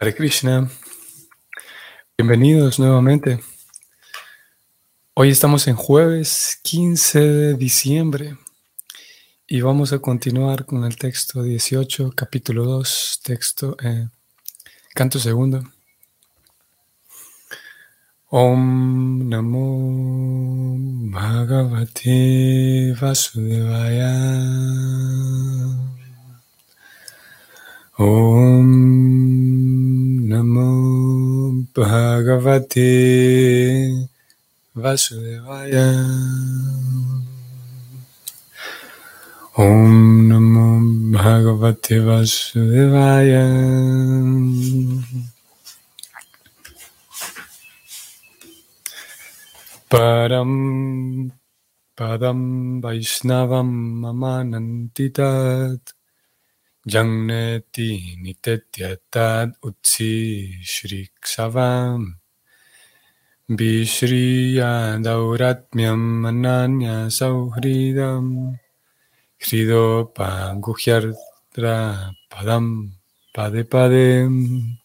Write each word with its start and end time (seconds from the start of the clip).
Hare 0.00 0.14
Krishna. 0.14 0.70
Bienvenidos 2.16 2.78
nuevamente. 2.78 3.40
Hoy 5.14 5.30
estamos 5.30 5.66
en 5.66 5.74
jueves 5.74 6.60
15 6.62 7.18
de 7.18 7.54
diciembre 7.54 8.38
y 9.48 9.60
vamos 9.60 9.92
a 9.92 9.98
continuar 9.98 10.66
con 10.66 10.84
el 10.84 10.94
texto 10.96 11.42
18, 11.42 12.12
capítulo 12.14 12.64
2, 12.64 13.22
texto, 13.24 13.76
eh, 13.82 14.06
canto 14.94 15.18
segundo. 15.18 15.64
Om 18.28 19.28
Namo 19.28 20.76
Bhagavate 21.10 22.94
Vasudevaya. 23.00 24.14
Om 27.96 29.57
Bhagavate 31.78 32.90
Vasudevaya. 34.74 35.86
Om 39.54 40.26
Namo 40.26 40.82
Bhagavate 41.14 42.02
Vasudevaya. 42.02 43.46
Param 49.88 51.30
Padam 51.96 52.82
Vaishnavam 52.82 53.70
Mamanantitat 54.02 55.97
Jangneti 56.88 58.16
Nitetyatat 58.16 59.60
Utsi 59.60 60.56
Shrikshavam 60.64 62.16
Vishriya 63.50 64.96
Dauratmyam 64.96 66.24
Ananya 66.24 67.12
Sauhridam 67.12 68.58
Hridopa 69.38 70.56
Guhyardra 70.58 72.10
Padam 72.30 72.92
Pade 73.34 73.64
Padem. 73.66 74.78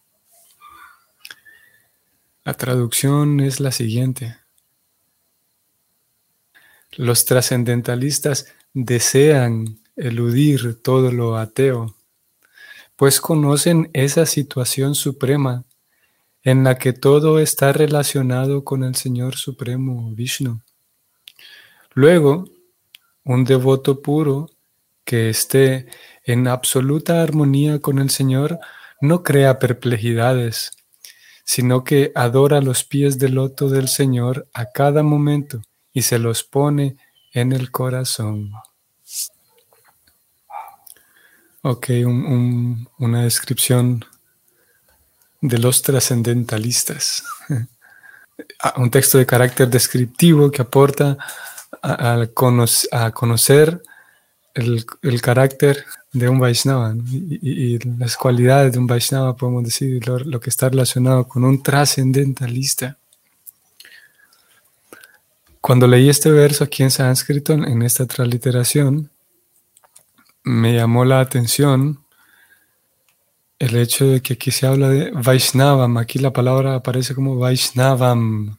La 2.43 2.53
traducción 2.53 3.39
es 3.39 3.61
la 3.61 3.71
siguiente. 3.71 4.35
Los 6.97 7.23
trascendentalistas 7.23 8.53
desean 8.73 9.79
eludir 9.95 10.81
todo 10.81 11.11
lo 11.11 11.37
ateo, 11.37 11.95
pues 12.95 13.19
conocen 13.19 13.89
esa 13.93 14.25
situación 14.25 14.95
suprema 14.95 15.65
en 16.43 16.63
la 16.63 16.77
que 16.77 16.93
todo 16.93 17.39
está 17.39 17.71
relacionado 17.71 18.63
con 18.63 18.83
el 18.83 18.95
Señor 18.95 19.35
Supremo 19.35 20.13
Vishnu. 20.13 20.61
Luego, 21.93 22.45
un 23.23 23.45
devoto 23.45 24.01
puro 24.01 24.49
que 25.05 25.29
esté 25.29 25.87
en 26.25 26.47
absoluta 26.47 27.21
armonía 27.21 27.79
con 27.79 27.99
el 27.99 28.09
Señor 28.09 28.59
no 29.01 29.23
crea 29.23 29.59
perplejidades, 29.59 30.71
sino 31.45 31.83
que 31.83 32.11
adora 32.15 32.61
los 32.61 32.83
pies 32.83 33.17
del 33.19 33.35
loto 33.35 33.69
del 33.69 33.87
Señor 33.87 34.47
a 34.53 34.71
cada 34.71 35.03
momento 35.03 35.61
y 35.91 36.03
se 36.03 36.19
los 36.19 36.43
pone 36.43 36.97
en 37.33 37.51
el 37.51 37.71
corazón. 37.71 38.51
Ok, 41.65 41.91
una 42.99 43.23
descripción 43.23 44.03
de 45.39 45.57
los 45.59 45.81
trascendentalistas. 45.81 47.23
Un 48.75 48.91
texto 48.91 49.17
de 49.17 49.25
carácter 49.25 49.69
descriptivo 49.69 50.51
que 50.51 50.61
aporta 50.61 51.17
a, 51.81 52.27
conocer 53.13 53.81
el, 54.53 55.21
carácter 55.21 55.85
de 56.11 56.27
un 56.27 56.39
Vaishnava 56.39 56.95
y, 57.09 57.77
las 57.97 58.17
cualidades 58.17 58.73
de 58.73 58.79
un 58.79 58.87
Vaishnava, 58.87 59.37
podemos 59.37 59.63
decir, 59.63 60.05
lo 60.05 60.41
que 60.41 60.49
está 60.49 60.67
relacionado 60.67 61.27
con 61.27 61.45
un 61.45 61.63
trascendentalista. 61.63 62.97
Cuando 65.61 65.87
leí 65.87 66.09
este 66.09 66.29
verso 66.29 66.65
aquí 66.65 66.83
en 66.83 66.91
sánscrito, 66.91 67.53
en 67.53 67.83
esta 67.83 68.05
transliteración, 68.05 69.09
me 70.43 70.73
llamó 70.73 71.05
la 71.05 71.19
atención 71.19 72.03
el 73.59 73.77
hecho 73.77 74.05
de 74.07 74.21
que 74.21 74.33
aquí 74.33 74.51
se 74.51 74.67
habla 74.67 74.89
de 74.89 75.11
Vaishnavam. 75.11 75.97
Aquí 75.97 76.19
la 76.19 76.33
palabra 76.33 76.75
aparece 76.75 77.15
como 77.15 77.37
Vaishnavam. 77.37 78.57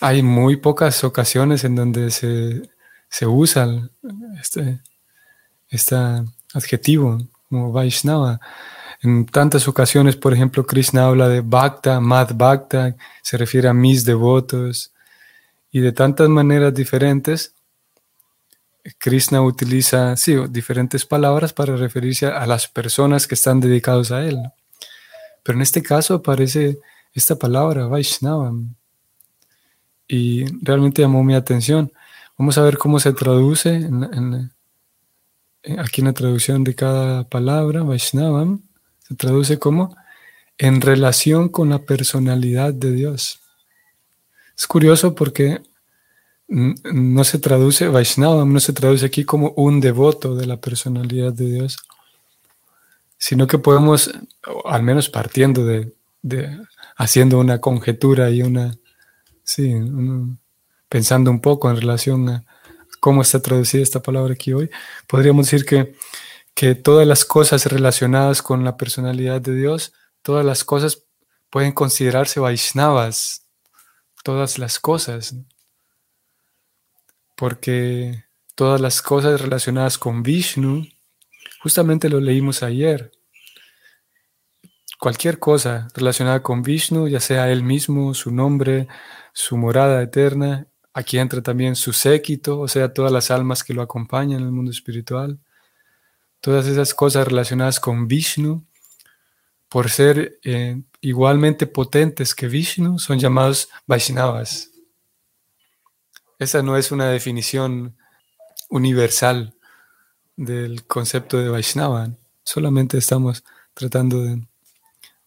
Hay 0.00 0.22
muy 0.22 0.56
pocas 0.56 1.04
ocasiones 1.04 1.64
en 1.64 1.74
donde 1.74 2.10
se, 2.10 3.26
usa 3.26 3.90
este, 4.40 4.80
este 5.68 5.96
adjetivo 6.54 7.18
como 7.48 7.72
Vaishnava. 7.72 8.40
En 9.00 9.26
tantas 9.26 9.68
ocasiones, 9.68 10.16
por 10.16 10.32
ejemplo, 10.32 10.66
Krishna 10.66 11.06
habla 11.06 11.28
de 11.28 11.40
Bhakta, 11.40 12.00
Mad 12.00 12.32
Bhakta, 12.34 12.96
se 13.22 13.36
refiere 13.36 13.68
a 13.68 13.74
mis 13.74 14.04
devotos 14.04 14.92
y 15.70 15.80
de 15.80 15.92
tantas 15.92 16.28
maneras 16.28 16.74
diferentes, 16.74 17.54
Krishna 18.98 19.42
utiliza 19.42 20.14
diferentes 20.48 21.04
palabras 21.04 21.52
para 21.52 21.76
referirse 21.76 22.26
a, 22.26 22.46
las 22.46 22.68
personas 22.68 23.26
que 23.26 23.34
están 23.34 23.60
dedicados 23.60 24.10
a 24.10 24.24
él. 24.24 24.38
Pero 25.42 25.58
en 25.58 25.62
este 25.62 25.82
caso 25.82 26.14
aparece 26.14 26.78
esta 27.12 27.36
palabra, 27.36 27.86
Vaishnava, 27.86 28.52
y 30.06 30.44
realmente 30.62 31.02
llamó 31.02 31.22
mi 31.22 31.34
atención. 31.34 31.92
Vamos 32.38 32.56
a 32.56 32.62
ver 32.62 32.78
cómo 32.78 32.98
se 33.00 33.12
traduce 33.12 33.88
aquí 35.78 36.00
en 36.00 36.06
la 36.06 36.12
traducción 36.12 36.64
de 36.64 36.74
cada 36.74 37.24
palabra, 37.28 37.82
Vaishnava, 37.82 38.58
se 39.06 39.14
traduce 39.14 39.58
como 39.58 39.96
en 40.56 40.80
relación 40.80 41.48
con 41.48 41.70
la 41.70 41.80
personalidad 41.80 42.72
de 42.72 42.92
Dios. 42.92 43.40
Es 44.56 44.66
curioso 44.66 45.14
porque 45.14 45.62
no 46.48 47.24
se 47.24 47.38
traduce, 47.38 47.88
Vaishnava 47.88 48.44
no 48.44 48.58
se 48.58 48.72
traduce 48.72 49.04
aquí 49.04 49.24
como 49.24 49.50
un 49.56 49.80
devoto 49.80 50.34
de 50.34 50.46
la 50.46 50.58
personalidad 50.58 51.32
de 51.32 51.44
Dios, 51.44 51.76
sino 53.18 53.46
que 53.46 53.58
podemos, 53.58 54.10
al 54.64 54.82
menos 54.82 55.10
partiendo 55.10 55.64
de, 55.64 55.92
haciendo 56.96 57.38
una 57.38 57.60
conjetura 57.60 58.30
y 58.30 58.42
una, 58.42 58.76
sí, 59.44 59.74
pensando 60.88 61.30
un 61.30 61.40
poco 61.40 61.70
en 61.70 61.76
relación 61.76 62.28
a 62.30 62.44
cómo 62.98 63.22
está 63.22 63.40
traducida 63.40 63.82
esta 63.82 64.00
palabra 64.00 64.32
aquí 64.32 64.52
hoy, 64.54 64.70
podríamos 65.06 65.46
decir 65.50 65.66
que, 65.66 65.94
que 66.54 66.74
todas 66.74 67.06
las 67.06 67.26
cosas 67.26 67.66
relacionadas 67.66 68.40
con 68.40 68.64
la 68.64 68.78
personalidad 68.78 69.42
de 69.42 69.54
Dios, 69.54 69.92
todas 70.22 70.46
las 70.46 70.64
cosas 70.64 71.04
pueden 71.50 71.72
considerarse 71.72 72.40
Vaishnavas, 72.40 73.46
todas 74.24 74.58
las 74.58 74.78
cosas, 74.78 75.34
porque 77.38 78.24
todas 78.56 78.80
las 78.80 79.00
cosas 79.00 79.40
relacionadas 79.40 79.96
con 79.96 80.24
Vishnu, 80.24 80.84
justamente 81.62 82.08
lo 82.08 82.18
leímos 82.18 82.64
ayer, 82.64 83.12
cualquier 84.98 85.38
cosa 85.38 85.86
relacionada 85.94 86.42
con 86.42 86.62
Vishnu, 86.62 87.06
ya 87.06 87.20
sea 87.20 87.48
él 87.52 87.62
mismo, 87.62 88.12
su 88.12 88.32
nombre, 88.32 88.88
su 89.32 89.56
morada 89.56 90.02
eterna, 90.02 90.66
aquí 90.92 91.16
entra 91.16 91.40
también 91.40 91.76
su 91.76 91.92
séquito, 91.92 92.58
o 92.58 92.66
sea, 92.66 92.92
todas 92.92 93.12
las 93.12 93.30
almas 93.30 93.62
que 93.62 93.72
lo 93.72 93.82
acompañan 93.82 94.40
en 94.40 94.46
el 94.46 94.52
mundo 94.52 94.72
espiritual, 94.72 95.38
todas 96.40 96.66
esas 96.66 96.92
cosas 96.92 97.28
relacionadas 97.28 97.78
con 97.78 98.08
Vishnu, 98.08 98.66
por 99.68 99.90
ser 99.90 100.40
eh, 100.42 100.82
igualmente 101.00 101.68
potentes 101.68 102.34
que 102.34 102.48
Vishnu, 102.48 102.98
son 102.98 103.20
llamados 103.20 103.68
Vaishnavas. 103.86 104.72
Esa 106.38 106.62
no 106.62 106.76
es 106.76 106.92
una 106.92 107.08
definición 107.08 107.96
universal 108.68 109.54
del 110.36 110.84
concepto 110.86 111.38
de 111.38 111.48
Vaishnava, 111.48 112.10
solamente 112.44 112.96
estamos 112.96 113.44
tratando 113.74 114.22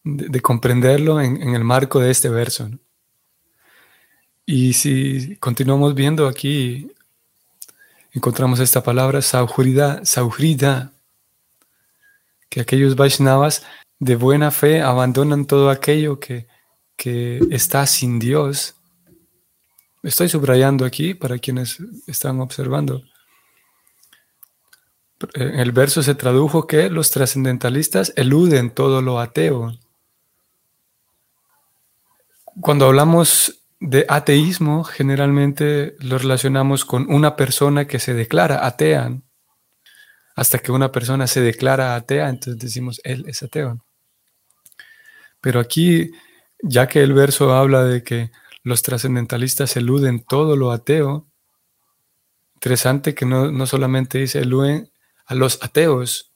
de, 0.03 0.41
comprenderlo 0.41 1.21
en, 1.21 1.53
el 1.53 1.63
marco 1.63 1.99
de 1.99 2.11
este 2.11 2.29
verso. 2.29 2.69
Y 4.45 4.73
si 4.73 5.35
continuamos 5.37 5.93
viendo 5.93 6.27
aquí, 6.27 6.91
encontramos 8.13 8.59
esta 8.59 8.81
palabra, 8.81 9.21
Sauhrida, 9.21 10.03
Sauhrida, 10.03 10.91
que 12.49 12.61
aquellos 12.61 12.95
Vaishnavas 12.95 13.63
de 13.99 14.15
buena 14.15 14.49
fe 14.49 14.81
abandonan 14.81 15.45
todo 15.45 15.69
aquello 15.69 16.19
que, 16.19 16.47
está 17.49 17.87
sin 17.87 18.19
Dios. 18.19 18.75
Estoy 20.03 20.29
subrayando 20.29 20.83
aquí 20.83 21.13
para 21.13 21.37
quienes 21.37 21.77
están 22.07 22.39
observando. 22.41 23.03
En 25.35 25.59
el 25.59 25.71
verso 25.71 26.01
se 26.01 26.15
tradujo 26.15 26.65
que 26.65 26.89
los 26.89 27.11
trascendentalistas 27.11 28.11
eluden 28.15 28.71
todo 28.71 29.03
lo 29.03 29.19
ateo. 29.19 29.77
Cuando 32.59 32.87
hablamos 32.87 33.61
de 33.79 34.05
ateísmo, 34.09 34.83
generalmente 34.83 35.95
lo 35.99 36.17
relacionamos 36.17 36.83
con 36.83 37.11
una 37.13 37.35
persona 37.35 37.85
que 37.85 37.99
se 37.99 38.15
declara 38.15 38.65
atea. 38.65 39.19
Hasta 40.35 40.57
que 40.57 40.71
una 40.71 40.91
persona 40.91 41.27
se 41.27 41.41
declara 41.41 41.95
atea, 41.95 42.29
entonces 42.29 42.59
decimos, 42.59 42.99
él 43.03 43.25
es 43.27 43.43
ateo. 43.43 43.83
Pero 45.39 45.59
aquí, 45.59 46.11
ya 46.63 46.87
que 46.87 47.03
el 47.03 47.13
verso 47.13 47.53
habla 47.53 47.83
de 47.83 48.03
que 48.03 48.31
los 48.63 48.81
trascendentalistas 48.81 49.75
eluden 49.77 50.23
todo 50.23 50.55
lo 50.55 50.71
ateo, 50.71 51.27
interesante 52.55 53.15
que 53.15 53.25
no, 53.25 53.51
no 53.51 53.65
solamente 53.65 54.19
dice 54.19 54.39
eluden 54.39 54.91
a 55.25 55.35
los 55.35 55.63
ateos, 55.63 56.31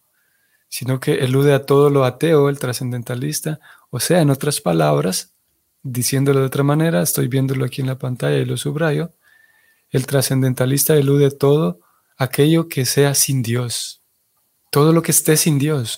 sino 0.69 0.99
que 0.99 1.15
elude 1.15 1.53
a 1.53 1.65
todo 1.65 1.89
lo 1.89 2.03
ateo, 2.03 2.49
el 2.49 2.59
trascendentalista. 2.59 3.59
O 3.91 3.99
sea, 3.99 4.21
en 4.21 4.29
otras 4.29 4.59
palabras, 4.59 5.33
diciéndolo 5.83 6.39
de 6.39 6.47
otra 6.47 6.63
manera, 6.63 7.01
estoy 7.01 7.27
viéndolo 7.27 7.63
aquí 7.65 7.81
en 7.81 7.87
la 7.87 7.97
pantalla 7.97 8.37
y 8.37 8.45
lo 8.45 8.57
subrayo, 8.57 9.13
el 9.91 10.07
trascendentalista 10.07 10.95
elude 10.95 11.31
todo 11.31 11.79
aquello 12.17 12.67
que 12.67 12.85
sea 12.85 13.13
sin 13.13 13.43
Dios, 13.43 14.01
todo 14.71 14.91
lo 14.91 15.01
que 15.01 15.11
esté 15.11 15.37
sin 15.37 15.59
Dios. 15.59 15.97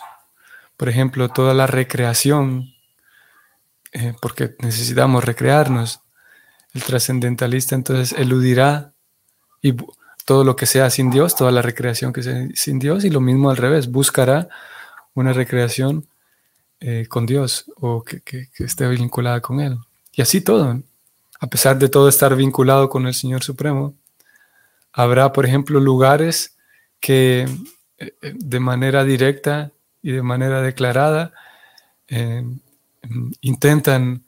Por 0.75 0.89
ejemplo, 0.89 1.29
toda 1.29 1.53
la 1.53 1.65
recreación, 1.65 2.73
eh, 3.93 4.13
porque 4.21 4.55
necesitamos 4.59 5.23
recrearnos. 5.23 6.01
El 6.73 6.83
trascendentalista 6.83 7.75
entonces 7.75 8.17
eludirá 8.17 8.93
y 9.61 9.75
todo 10.25 10.43
lo 10.43 10.55
que 10.57 10.65
sea 10.65 10.89
sin 10.89 11.09
Dios, 11.09 11.35
toda 11.35 11.51
la 11.51 11.61
recreación 11.61 12.11
que 12.11 12.21
sea 12.21 12.47
sin 12.53 12.79
Dios, 12.79 13.05
y 13.05 13.09
lo 13.09 13.21
mismo 13.21 13.49
al 13.49 13.55
revés, 13.55 13.89
buscará 13.89 14.49
una 15.13 15.31
recreación 15.33 16.05
eh, 16.79 17.07
con 17.09 17.25
Dios 17.25 17.65
o 17.77 18.03
que, 18.03 18.49
esté 18.59 18.87
vinculada 18.89 19.41
con 19.41 19.61
Él. 19.61 19.77
Y 20.11 20.21
así 20.21 20.41
todo, 20.41 20.83
a 21.39 21.47
pesar 21.47 21.79
de 21.79 21.89
todo 21.89 22.09
estar 22.09 22.35
vinculado 22.35 22.89
con 22.89 23.07
el 23.07 23.15
Señor 23.15 23.41
Supremo, 23.41 23.95
habrá, 24.91 25.33
por 25.33 25.45
ejemplo, 25.45 25.79
lugares 25.79 26.57
que 26.99 27.47
eh, 27.97 28.13
eh, 28.21 28.33
de 28.35 28.59
manera 28.59 29.03
directa 29.05 29.71
y 30.03 30.11
de 30.11 30.21
manera 30.21 30.61
declarada 30.61 31.33
intentan 33.41 34.23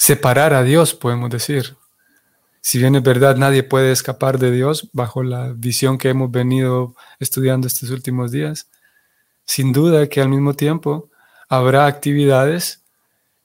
separar 0.00 0.54
a 0.54 0.62
Dios, 0.62 0.94
podemos 0.94 1.28
decir. 1.28 1.76
Si 2.62 2.78
bien 2.78 2.94
es 2.94 3.02
verdad, 3.02 3.36
nadie 3.36 3.62
puede 3.62 3.92
escapar 3.92 4.38
de 4.38 4.50
Dios 4.50 4.88
bajo 4.94 5.22
la 5.22 5.52
visión 5.54 5.98
que 5.98 6.08
hemos 6.08 6.30
venido 6.30 6.96
estudiando 7.18 7.66
estos 7.66 7.90
últimos 7.90 8.32
días, 8.32 8.70
sin 9.44 9.74
duda 9.74 10.08
que 10.08 10.22
al 10.22 10.30
mismo 10.30 10.54
tiempo 10.54 11.10
habrá 11.50 11.84
actividades 11.84 12.82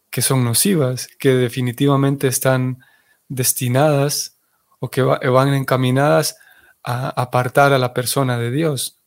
que 0.09 0.21
son 0.21 0.45
nocivas, 0.45 1.09
que 1.19 1.33
definitivamente 1.33 2.27
están 2.29 2.79
destinadas 3.27 4.37
o 4.79 4.89
que 4.89 5.01
van 5.01 5.53
encaminadas 5.53 6.37
a 6.85 7.09
apartar 7.21 7.73
a 7.73 7.79
la 7.79 7.93
persona 7.93 8.37
de 8.37 8.51
Dios. 8.51 9.01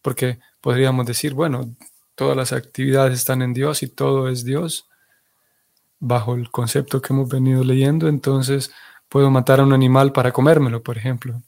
Porque 0.00 0.38
podríamos 0.62 1.04
decir, 1.04 1.34
bueno, 1.34 1.76
todas 2.14 2.38
las 2.38 2.54
actividades 2.54 3.18
están 3.18 3.42
en 3.42 3.52
Dios 3.52 3.82
y 3.82 3.88
todo 3.88 4.30
es 4.30 4.46
Dios, 4.46 4.87
bajo 6.00 6.34
el 6.34 6.50
concepto 6.50 7.00
que 7.02 7.12
hemos 7.12 7.28
venido 7.28 7.64
leyendo, 7.64 8.08
entonces 8.08 8.70
Puedo 9.08 9.30
matar 9.30 9.60
a 9.60 9.62
un 9.62 9.72
animal 9.72 10.12
para 10.12 10.32
comérmelo, 10.32 10.82
por 10.82 10.98
ejemplo. 10.98 11.42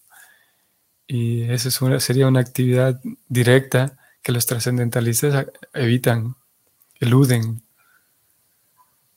Y 1.06 1.42
esa 1.50 1.70
sería 2.00 2.28
una 2.28 2.40
actividad 2.40 3.00
directa 3.28 3.98
que 4.22 4.32
los 4.32 4.46
trascendentalistas 4.46 5.46
evitan, 5.74 6.36
eluden. 7.00 7.62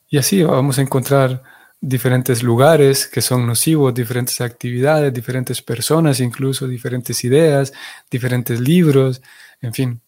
Y 0.09 0.17
así 0.17 0.43
vamos 0.43 0.77
a 0.77 0.81
encontrar 0.81 1.43
diferentes 1.79 2.43
lugares 2.43 3.07
que 3.07 3.21
son 3.21 3.45
nocivos, 3.47 3.93
diferentes 3.93 4.41
actividades, 4.41 5.13
diferentes 5.13 5.61
personas, 5.61 6.19
incluso 6.19 6.67
diferentes 6.67 7.23
ideas, 7.23 7.73
diferentes 8.11 8.59
libros, 8.59 9.21
en 9.61 9.73
fin. 9.73 10.01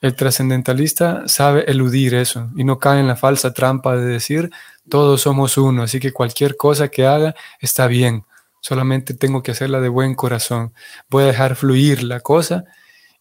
El 0.00 0.14
trascendentalista 0.14 1.26
sabe 1.26 1.64
eludir 1.70 2.14
eso 2.14 2.50
y 2.54 2.64
no 2.64 2.78
cae 2.78 3.00
en 3.00 3.08
la 3.08 3.16
falsa 3.16 3.52
trampa 3.54 3.96
de 3.96 4.04
decir 4.04 4.50
todos 4.88 5.22
somos 5.22 5.56
uno, 5.56 5.82
así 5.82 5.98
que 6.00 6.12
cualquier 6.12 6.56
cosa 6.56 6.88
que 6.88 7.06
haga 7.06 7.34
está 7.60 7.86
bien, 7.86 8.24
solamente 8.60 9.14
tengo 9.14 9.42
que 9.42 9.52
hacerla 9.52 9.80
de 9.80 9.88
buen 9.88 10.14
corazón. 10.14 10.74
Voy 11.08 11.24
a 11.24 11.28
dejar 11.28 11.56
fluir 11.56 12.02
la 12.02 12.20
cosa 12.20 12.64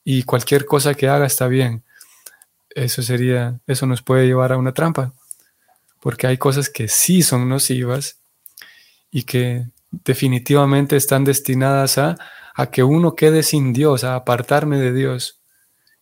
y 0.03 0.23
cualquier 0.23 0.65
cosa 0.65 0.93
que 0.93 1.07
haga 1.07 1.25
está 1.25 1.47
bien. 1.47 1.83
Eso 2.69 3.01
sería, 3.01 3.59
eso 3.67 3.85
nos 3.85 4.01
puede 4.01 4.27
llevar 4.27 4.51
a 4.51 4.57
una 4.57 4.73
trampa, 4.73 5.13
porque 6.01 6.27
hay 6.27 6.37
cosas 6.37 6.69
que 6.69 6.87
sí 6.87 7.21
son 7.21 7.47
nocivas 7.47 8.19
y 9.09 9.23
que 9.23 9.65
definitivamente 9.91 10.97
están 10.97 11.23
destinadas 11.23 11.97
a, 11.97 12.17
a 12.53 12.67
que 12.67 12.83
uno 12.83 13.15
quede 13.15 13.43
sin 13.43 13.71
Dios, 13.71 14.03
a 14.03 14.15
apartarme 14.15 14.77
de 14.77 14.93
Dios. 14.93 15.39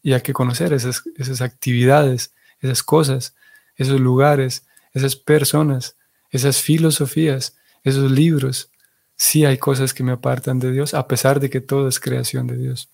Y 0.04 0.14
hay 0.14 0.22
que 0.22 0.34
conocer 0.34 0.74
esas, 0.74 1.02
actividades, 1.42 2.34
esas 2.60 2.84
cosas, 2.84 3.36
esos 3.78 4.02
lugares, 4.02 4.66
esas 4.94 5.16
personas, 5.16 5.96
esas 6.30 6.62
filosofías, 6.62 7.56
esos 7.84 8.12
libros. 8.12 8.70
Sí 9.16 9.46
hay 9.46 9.58
cosas 9.58 9.94
que 9.94 10.04
me 10.04 10.12
apartan 10.12 10.60
de 10.60 10.72
Dios, 10.72 10.94
a 10.94 11.08
pesar 11.08 11.40
de 11.40 11.50
que 11.50 11.62
todo 11.62 11.88
es 11.88 12.02
creación 12.02 12.48
de 12.48 12.58
Dios. 12.58 12.90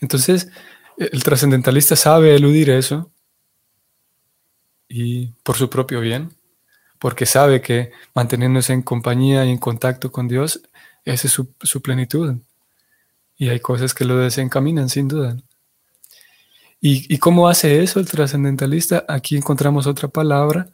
Entonces, 0.00 0.48
el 0.96 1.22
trascendentalista 1.22 1.94
sabe 1.94 2.34
eludir 2.34 2.70
eso 2.70 3.10
y 4.88 5.28
por 5.44 5.56
su 5.56 5.70
propio 5.70 6.00
bien, 6.00 6.34
porque 6.98 7.26
sabe 7.26 7.62
que 7.62 7.92
manteniéndose 8.12 8.72
en 8.72 8.82
compañía 8.82 9.44
y 9.44 9.50
en 9.50 9.58
contacto 9.58 10.10
con 10.10 10.26
Dios, 10.26 10.62
esa 11.04 11.28
es 11.28 11.32
su, 11.32 11.54
su 11.62 11.80
plenitud. 11.80 12.36
Y 13.36 13.48
hay 13.48 13.60
cosas 13.60 13.94
que 13.94 14.04
lo 14.04 14.18
desencaminan, 14.18 14.88
sin 14.88 15.06
duda. 15.08 15.36
¿Y, 16.82 17.18
cómo 17.18 17.46
hace 17.46 17.82
eso 17.82 18.00
el 18.00 18.08
trascendentalista? 18.08 19.04
Aquí 19.06 19.36
encontramos 19.36 19.86
otra 19.86 20.08
palabra 20.08 20.66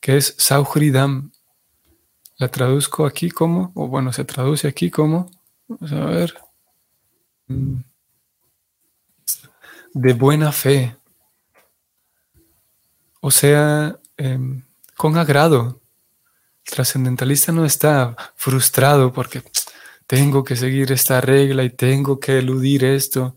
que 0.00 0.18
es 0.18 0.34
sauhridam. 0.36 1.32
La 2.36 2.48
traduzco 2.48 3.06
aquí 3.06 3.30
como, 3.30 3.72
o 3.74 3.88
bueno, 3.88 4.12
se 4.12 4.24
traduce 4.24 4.68
aquí 4.68 4.90
como, 4.90 5.30
vamos 5.66 5.92
a 5.92 6.04
ver, 6.04 6.34
mm, 7.46 7.76
de 9.94 10.12
buena 10.12 10.52
fe. 10.52 10.96
O 13.20 13.30
sea, 13.30 13.98
em, 14.16 14.62
con 14.96 15.16
agrado. 15.16 15.80
El 16.66 16.72
trascendentalista 16.74 17.52
no 17.52 17.64
está 17.64 18.14
frustrado 18.36 19.12
porque 19.12 19.42
tengo 20.06 20.44
que 20.44 20.56
seguir 20.56 20.92
esta 20.92 21.20
regla 21.20 21.64
y 21.64 21.70
tengo 21.70 22.20
que 22.20 22.38
eludir 22.38 22.84
esto. 22.84 23.36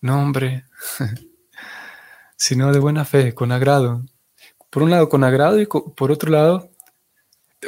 No, 0.00 0.22
hombre, 0.22 0.64
sino 2.36 2.72
de 2.72 2.78
buena 2.78 3.04
fe, 3.04 3.34
con 3.34 3.52
agrado. 3.52 4.04
Por 4.70 4.82
un 4.82 4.90
lado, 4.90 5.08
con 5.08 5.24
agrado 5.24 5.60
y 5.60 5.66
por 5.66 6.10
otro 6.10 6.30
lado, 6.30 6.70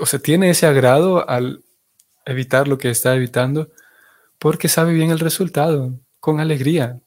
o 0.01 0.07
sea, 0.07 0.19
tiene 0.19 0.51
ese 0.51 0.67
agrado 0.67 1.29
al 1.29 1.63
evitar 2.25 2.69
lo 2.69 2.79
que 2.79 2.91
está 2.91 3.15
evitando 3.15 3.71
porque 4.39 4.69
sabe 4.69 4.93
bien 4.93 5.11
el 5.11 5.19
resultado, 5.19 6.01
con 6.21 6.41
alegría, 6.41 7.01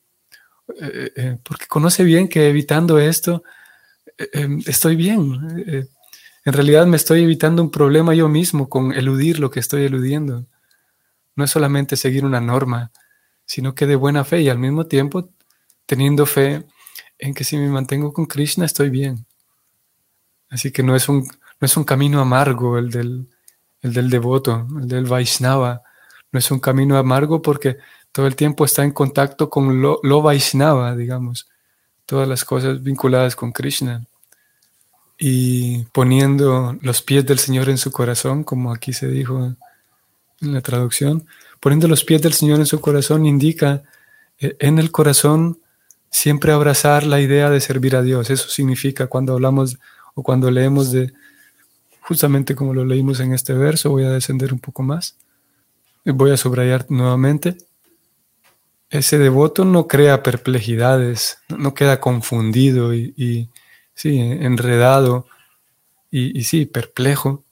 eh, 0.79 0.91
eh, 0.93 1.11
eh, 1.15 1.37
porque 1.43 1.67
conoce 1.67 2.03
bien 2.03 2.27
que 2.27 2.49
evitando 2.49 2.99
esto 2.99 3.43
estoy 4.17 4.95
bien. 4.95 5.89
en 6.45 6.53
realidad 6.53 6.85
me 6.85 6.95
estoy 6.95 7.23
evitando 7.23 7.61
un 7.61 7.71
problema 7.71 8.13
yo 8.13 8.29
mismo 8.29 8.69
con 8.69 8.93
eludir 8.93 9.39
lo 9.39 9.49
que 9.51 9.59
estoy 9.59 9.83
eludiendo. 9.83 10.45
No 11.35 11.43
es 11.43 11.51
solamente 11.51 11.97
seguir 11.97 12.23
una 12.23 12.39
norma, 12.39 12.91
sino 13.45 13.75
que 13.75 13.85
de 13.85 13.95
buena 13.95 14.23
fe 14.23 14.41
y 14.41 14.49
al 14.49 14.59
mismo 14.59 14.85
tiempo 14.87 15.29
teniendo 15.85 16.25
fe 16.25 16.65
en 17.17 17.33
que 17.33 17.43
si 17.43 17.57
me 17.57 17.69
mantengo 17.69 18.13
con 18.13 18.25
Krishna 18.25 18.65
estoy 18.65 18.89
bien. 18.89 19.25
Así 20.49 20.71
que 20.71 20.83
no 20.83 20.95
es 20.95 21.09
un, 21.09 21.19
no 21.21 21.65
es 21.65 21.77
un 21.77 21.83
camino 21.83 22.19
amargo 22.19 22.77
el 22.77 22.89
del, 22.89 23.29
el 23.81 23.93
del 23.93 24.09
devoto, 24.09 24.67
el 24.79 24.87
del 24.87 25.05
Vaishnava. 25.05 25.83
No 26.31 26.39
es 26.39 26.51
un 26.51 26.59
camino 26.59 26.97
amargo 26.97 27.41
porque 27.41 27.77
todo 28.11 28.27
el 28.27 28.35
tiempo 28.35 28.65
está 28.65 28.83
en 28.83 28.91
contacto 28.91 29.49
con 29.49 29.81
lo, 29.81 29.99
lo 30.03 30.21
Vaishnava, 30.21 30.95
digamos, 30.95 31.49
todas 32.05 32.27
las 32.27 32.45
cosas 32.45 32.81
vinculadas 32.83 33.35
con 33.35 33.51
Krishna. 33.51 34.05
Y 35.17 35.85
poniendo 35.85 36.77
los 36.81 37.01
pies 37.01 37.25
del 37.25 37.39
Señor 37.39 37.69
en 37.69 37.77
su 37.77 37.91
corazón, 37.91 38.43
como 38.43 38.73
aquí 38.73 38.91
se 38.91 39.07
dijo 39.07 39.55
en 40.41 40.53
la 40.53 40.61
traducción, 40.61 41.25
poniendo 41.59 41.87
los 41.87 42.03
pies 42.03 42.21
del 42.21 42.33
Señor 42.33 42.59
en 42.59 42.65
su 42.65 42.81
corazón 42.81 43.25
indica 43.25 43.83
eh, 44.39 44.55
en 44.59 44.79
el 44.79 44.91
corazón 44.91 45.59
siempre 46.09 46.53
abrazar 46.53 47.05
la 47.05 47.21
idea 47.21 47.49
de 47.49 47.59
servir 47.59 47.95
a 47.95 48.01
Dios. 48.01 48.29
Eso 48.29 48.49
significa 48.49 49.07
cuando 49.07 49.33
hablamos 49.33 49.77
o 50.13 50.23
cuando 50.23 50.49
leemos 50.51 50.91
de, 50.91 51.13
justamente 52.01 52.55
como 52.55 52.73
lo 52.73 52.85
leímos 52.85 53.19
en 53.19 53.33
este 53.33 53.53
verso, 53.53 53.89
voy 53.89 54.03
a 54.03 54.11
descender 54.11 54.53
un 54.53 54.59
poco 54.59 54.83
más. 54.83 55.17
voy 56.05 56.31
a 56.31 56.37
subrayar 56.37 56.85
nuevamente, 56.89 57.57
ese 58.89 59.17
devoto 59.17 59.65
no 59.65 59.87
crea 59.87 60.23
perplejidades, 60.23 61.39
no 61.49 61.73
queda 61.73 61.99
confundido 61.99 62.93
y, 62.93 63.49
sí, 63.93 64.19
enredado 64.19 65.27
y, 66.11 66.37
y, 66.37 66.43
sí, 66.43 66.65
perplejo, 66.65 67.44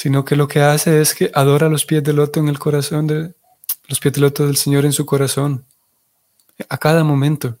sino 0.00 0.24
que 0.24 0.34
lo 0.34 0.48
que 0.48 0.62
hace 0.62 1.02
es 1.02 1.14
que 1.14 1.30
adora 1.34 1.68
los 1.68 1.84
pies 1.84 2.02
del 2.02 2.16
loto 2.16 2.40
en 2.40 2.48
el 2.48 2.58
corazón, 2.58 3.06
de, 3.06 3.34
los 3.86 4.00
pies 4.00 4.14
del 4.14 4.22
loto 4.22 4.46
del 4.46 4.56
Señor 4.56 4.86
en 4.86 4.94
su 4.94 5.04
corazón, 5.04 5.66
a 6.70 6.78
cada 6.78 7.04
momento. 7.04 7.58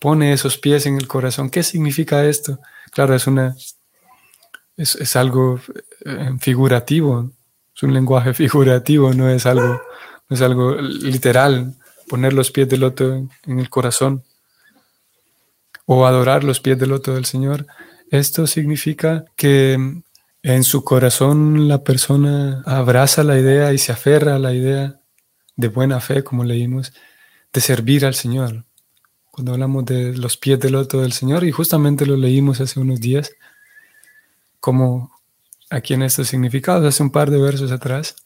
Pone 0.00 0.32
esos 0.32 0.58
pies 0.58 0.84
en 0.84 0.96
el 0.96 1.06
corazón. 1.06 1.48
¿Qué 1.48 1.62
significa 1.62 2.24
esto? 2.24 2.58
Claro, 2.90 3.14
es 3.14 3.28
una 3.28 3.54
es, 4.76 4.96
es 4.96 5.14
algo 5.14 5.60
eh, 6.04 6.32
figurativo, 6.40 7.30
es 7.76 7.84
un 7.84 7.94
lenguaje 7.94 8.34
figurativo, 8.42 9.14
no 9.14 9.30
es 9.30 9.46
algo 9.46 9.80
no 10.28 10.34
es 10.34 10.42
algo 10.42 10.74
literal, 10.74 11.76
poner 12.08 12.32
los 12.32 12.50
pies 12.50 12.68
del 12.68 12.80
loto 12.80 13.14
en, 13.14 13.60
el 13.60 13.70
corazón 13.70 14.24
o 15.84 16.04
adorar 16.04 16.42
los 16.42 16.58
pies 16.58 16.76
del 16.80 16.88
loto 16.88 17.14
del 17.14 17.26
Señor. 17.26 17.64
Esto 18.10 18.48
significa 18.48 19.24
que 19.36 20.02
en 20.42 20.64
su 20.64 20.84
corazón 20.84 21.68
la 21.68 21.82
persona 21.82 22.62
abraza 22.66 23.24
la 23.24 23.38
idea 23.38 23.72
y 23.72 23.78
se 23.78 23.92
aferra 23.92 24.36
a 24.36 24.38
la 24.38 24.52
idea 24.52 25.00
de 25.56 25.68
buena 25.68 26.00
fe, 26.00 26.22
como 26.22 26.44
leímos, 26.44 26.92
de 27.52 27.60
servir 27.60 28.04
al 28.04 28.14
Señor. 28.14 28.64
Cuando 29.30 29.52
hablamos 29.52 29.84
de 29.84 30.16
los 30.16 30.36
pies 30.36 30.60
del 30.60 30.72
loto 30.72 31.00
del 31.00 31.12
Señor, 31.12 31.44
y 31.44 31.50
justamente 31.50 32.06
lo 32.06 32.16
leímos 32.16 32.60
hace 32.60 32.78
unos 32.80 33.00
días, 33.00 33.32
como 34.60 35.12
aquí 35.70 35.94
en 35.94 36.02
estos 36.02 36.28
significados, 36.28 36.86
hace 36.86 37.02
un 37.02 37.10
par 37.10 37.30
de 37.30 37.38
versos 37.38 37.72
atrás, 37.72 38.16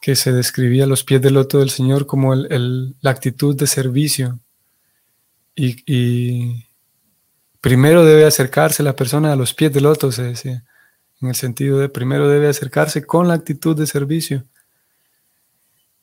que 0.00 0.16
se 0.16 0.32
describía 0.32 0.86
los 0.86 1.02
pies 1.02 1.22
del 1.22 1.34
loto 1.34 1.58
del 1.60 1.70
Señor 1.70 2.06
como 2.06 2.34
la 2.34 3.10
actitud 3.10 3.56
de 3.56 3.66
servicio. 3.66 4.38
Y, 5.56 6.66
primero 7.60 8.04
debe 8.04 8.26
acercarse 8.26 8.82
la 8.82 8.96
persona 8.96 9.32
a 9.32 9.36
los 9.36 9.54
pies 9.54 9.72
del 9.72 9.84
loto, 9.84 10.12
se 10.12 10.24
decía, 10.24 10.64
en 11.24 11.30
el 11.30 11.34
sentido 11.34 11.78
de 11.78 11.88
primero 11.88 12.28
debe 12.28 12.48
acercarse 12.48 13.04
con 13.04 13.28
la 13.28 13.34
actitud 13.34 13.76
de 13.76 13.86
servicio. 13.86 14.44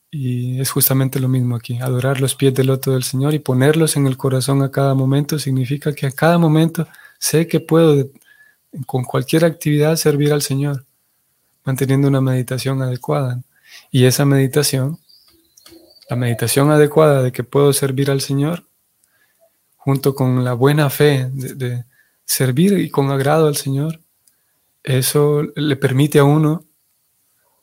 Y 0.09 0.59
es 0.59 0.71
justamente 0.71 1.19
lo 1.19 1.29
mismo 1.29 1.55
aquí, 1.55 1.79
adorar 1.79 2.19
los 2.19 2.35
pies 2.35 2.53
del 2.53 2.67
loto 2.67 2.91
del 2.91 3.03
Señor 3.03 3.33
y 3.33 3.39
ponerlos 3.39 3.95
en 3.95 4.07
el 4.07 4.17
corazón 4.17 4.61
a 4.61 4.71
cada 4.71 4.93
momento 4.93 5.39
significa 5.39 5.93
que 5.93 6.07
a 6.07 6.11
cada 6.11 6.37
momento 6.37 6.85
sé 7.17 7.47
que 7.47 7.61
puedo 7.61 8.09
con 8.85 9.03
cualquier 9.03 9.45
actividad 9.45 9.95
servir 9.95 10.33
al 10.33 10.41
Señor, 10.41 10.85
manteniendo 11.63 12.07
una 12.07 12.19
meditación 12.19 12.81
adecuada. 12.81 13.41
Y 13.89 14.05
esa 14.05 14.25
meditación, 14.25 14.99
la 16.09 16.17
meditación 16.17 16.71
adecuada 16.71 17.23
de 17.23 17.31
que 17.31 17.43
puedo 17.43 17.71
servir 17.71 18.11
al 18.11 18.21
Señor, 18.21 18.65
junto 19.77 20.13
con 20.13 20.43
la 20.43 20.53
buena 20.53 20.89
fe 20.89 21.29
de, 21.31 21.85
servir 22.25 22.79
y 22.79 22.89
con 22.89 23.11
agrado 23.11 23.47
al 23.47 23.57
Señor, 23.57 23.99
eso 24.83 25.43
le 25.55 25.75
permite 25.75 26.19
a 26.19 26.23
uno 26.23 26.65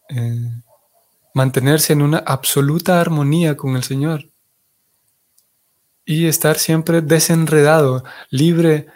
eh, 0.08 0.62
mantenerse 1.34 1.92
en 1.92 2.02
una 2.02 2.18
absoluta 2.18 3.00
armonía 3.00 3.56
con 3.56 3.76
el 3.76 3.82
Señor 3.82 4.28
y 6.04 6.26
estar 6.26 6.58
siempre 6.58 7.02
desenredado, 7.02 8.02
libre, 8.30 8.86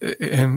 eh, 0.00 0.48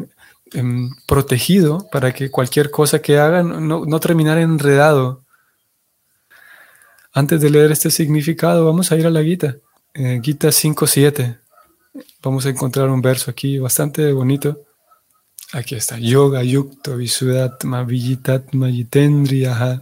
protegido 1.07 1.87
para 1.91 2.13
que 2.13 2.31
cualquier 2.31 2.71
cosa 2.71 3.01
que 3.01 3.19
haga 3.19 3.43
no, 3.43 3.85
no 3.85 3.99
terminar 3.99 4.37
enredado 4.37 5.25
antes 7.11 7.41
de 7.41 7.49
leer 7.49 7.71
este 7.71 7.89
significado, 7.89 8.65
vamos 8.65 8.91
a 8.91 8.95
ir 8.95 9.05
a 9.07 9.09
la 9.09 9.23
Gita, 9.23 9.57
eh, 9.93 10.19
Gita 10.23 10.49
5.7. 10.49 11.39
Vamos 12.21 12.45
a 12.45 12.49
encontrar 12.49 12.89
un 12.89 13.01
verso 13.01 13.31
aquí 13.31 13.57
bastante 13.57 14.11
bonito. 14.13 14.61
Aquí 15.51 15.75
está. 15.75 15.97
Yoga 15.97 16.43
yukta 16.43 16.95
visudatma 16.95 17.83
vijitatma 17.83 18.69
yitendriyaha 18.69 19.81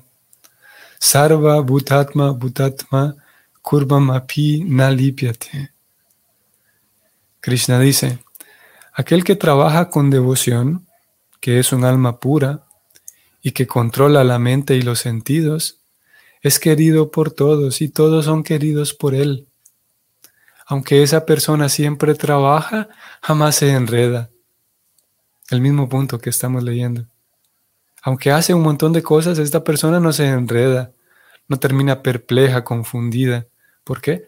sarva 0.98 1.60
bhutatma 1.62 2.32
bhutatma 2.32 3.16
kurvam 3.62 4.12
api 4.12 4.64
nalipyate. 4.64 5.72
Krishna 7.42 7.80
dice, 7.80 8.20
aquel 8.94 9.26
que 9.26 9.36
trabaja 9.36 9.90
con 9.90 10.10
devoción, 10.10 10.88
que 11.42 11.60
es 11.60 11.74
un 11.74 11.84
alma 11.84 12.20
pura 12.20 12.64
y 13.42 13.52
que 13.52 13.68
controla 13.68 14.24
la 14.24 14.40
mente 14.40 14.76
y 14.76 14.82
los 14.82 15.00
sentidos, 15.00 15.80
es 16.42 16.60
querido 16.60 17.12
por 17.12 17.32
todos 17.32 17.82
y 17.82 17.90
todos 17.90 18.26
son 18.26 18.44
queridos 18.44 18.94
por 18.94 19.14
Él. 19.14 19.48
Aunque 20.66 21.04
esa 21.04 21.26
persona 21.26 21.68
siempre 21.68 22.16
trabaja, 22.16 22.88
jamás 23.22 23.58
se 23.58 23.72
enreda. 23.72 24.30
El 25.50 25.62
mismo 25.62 25.88
punto 25.88 26.20
que 26.20 26.30
estamos 26.30 26.64
leyendo. 26.64 27.06
Aunque 28.04 28.32
hace 28.32 28.54
un 28.54 28.62
montón 28.62 28.94
de 28.94 29.04
cosas, 29.04 29.40
esta 29.40 29.64
persona 29.64 30.00
no 30.00 30.14
se 30.14 30.28
enreda, 30.28 30.92
no 31.48 31.58
termina 31.58 32.02
perpleja, 32.04 32.64
confundida. 32.64 33.48
¿Por 33.84 34.02
qué? 34.02 34.28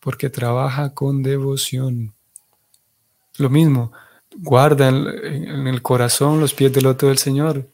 Porque 0.00 0.30
trabaja 0.30 0.94
con 0.94 1.22
devoción. 1.22 2.14
Lo 3.36 3.50
mismo, 3.50 3.92
guarda 4.36 4.88
en, 4.88 5.66
el 5.66 5.82
corazón 5.82 6.40
los 6.40 6.54
pies 6.54 6.72
del 6.72 6.86
otro 6.86 7.08
del 7.08 7.18
Señor. 7.18 7.68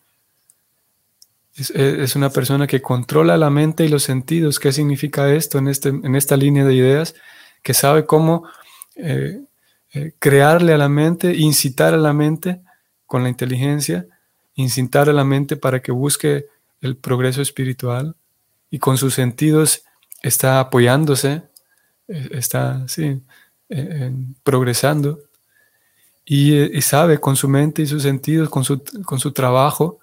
Es, 1.55 2.17
una 2.17 2.31
persona 2.31 2.67
que 2.67 2.81
controla 2.81 3.37
la 3.37 3.51
mente 3.51 3.85
y 3.85 3.89
los 3.89 4.03
sentidos. 4.03 4.59
¿Qué 4.59 4.73
significa 4.73 5.33
esto 5.33 5.59
en, 5.59 5.69
este, 5.69 5.93
esta 6.17 6.37
línea 6.37 6.65
de 6.65 6.75
ideas? 6.75 7.15
Que 7.63 7.75
sabe 7.75 8.07
cómo 8.07 8.45
eh, 8.97 9.41
eh, 9.93 10.13
crearle 10.19 10.73
a 10.73 10.79
la 10.79 10.89
mente, 10.89 11.35
incitar 11.35 11.93
a 11.93 11.99
la 11.99 12.13
mente 12.13 12.63
con 13.11 13.25
la 13.25 13.29
inteligencia, 13.29 14.07
incitar 14.55 15.09
a 15.09 15.13
la 15.13 15.25
mente 15.25 15.57
para 15.57 15.83
que 15.83 15.91
busque 15.91 16.47
el 16.81 16.97
progreso 16.97 17.43
espiritual 17.43 18.15
y 18.71 18.79
con 18.79 18.99
sus 18.99 19.15
sentidos 19.15 19.83
está 20.23 20.61
apoyándose, 20.61 21.43
eh, 22.07 22.29
está 22.31 22.87
sí, 22.87 23.21
progresando. 24.45 25.19
Y, 26.25 26.55
y, 26.55 26.81
sabe 26.83 27.19
con 27.19 27.35
su 27.35 27.49
mente 27.49 27.83
y 27.83 27.87
sus 27.87 28.05
sentidos, 28.05 28.49
con 28.49 28.63
su, 28.63 28.81
con 29.05 29.19
su 29.19 29.33
trabajo, 29.33 29.99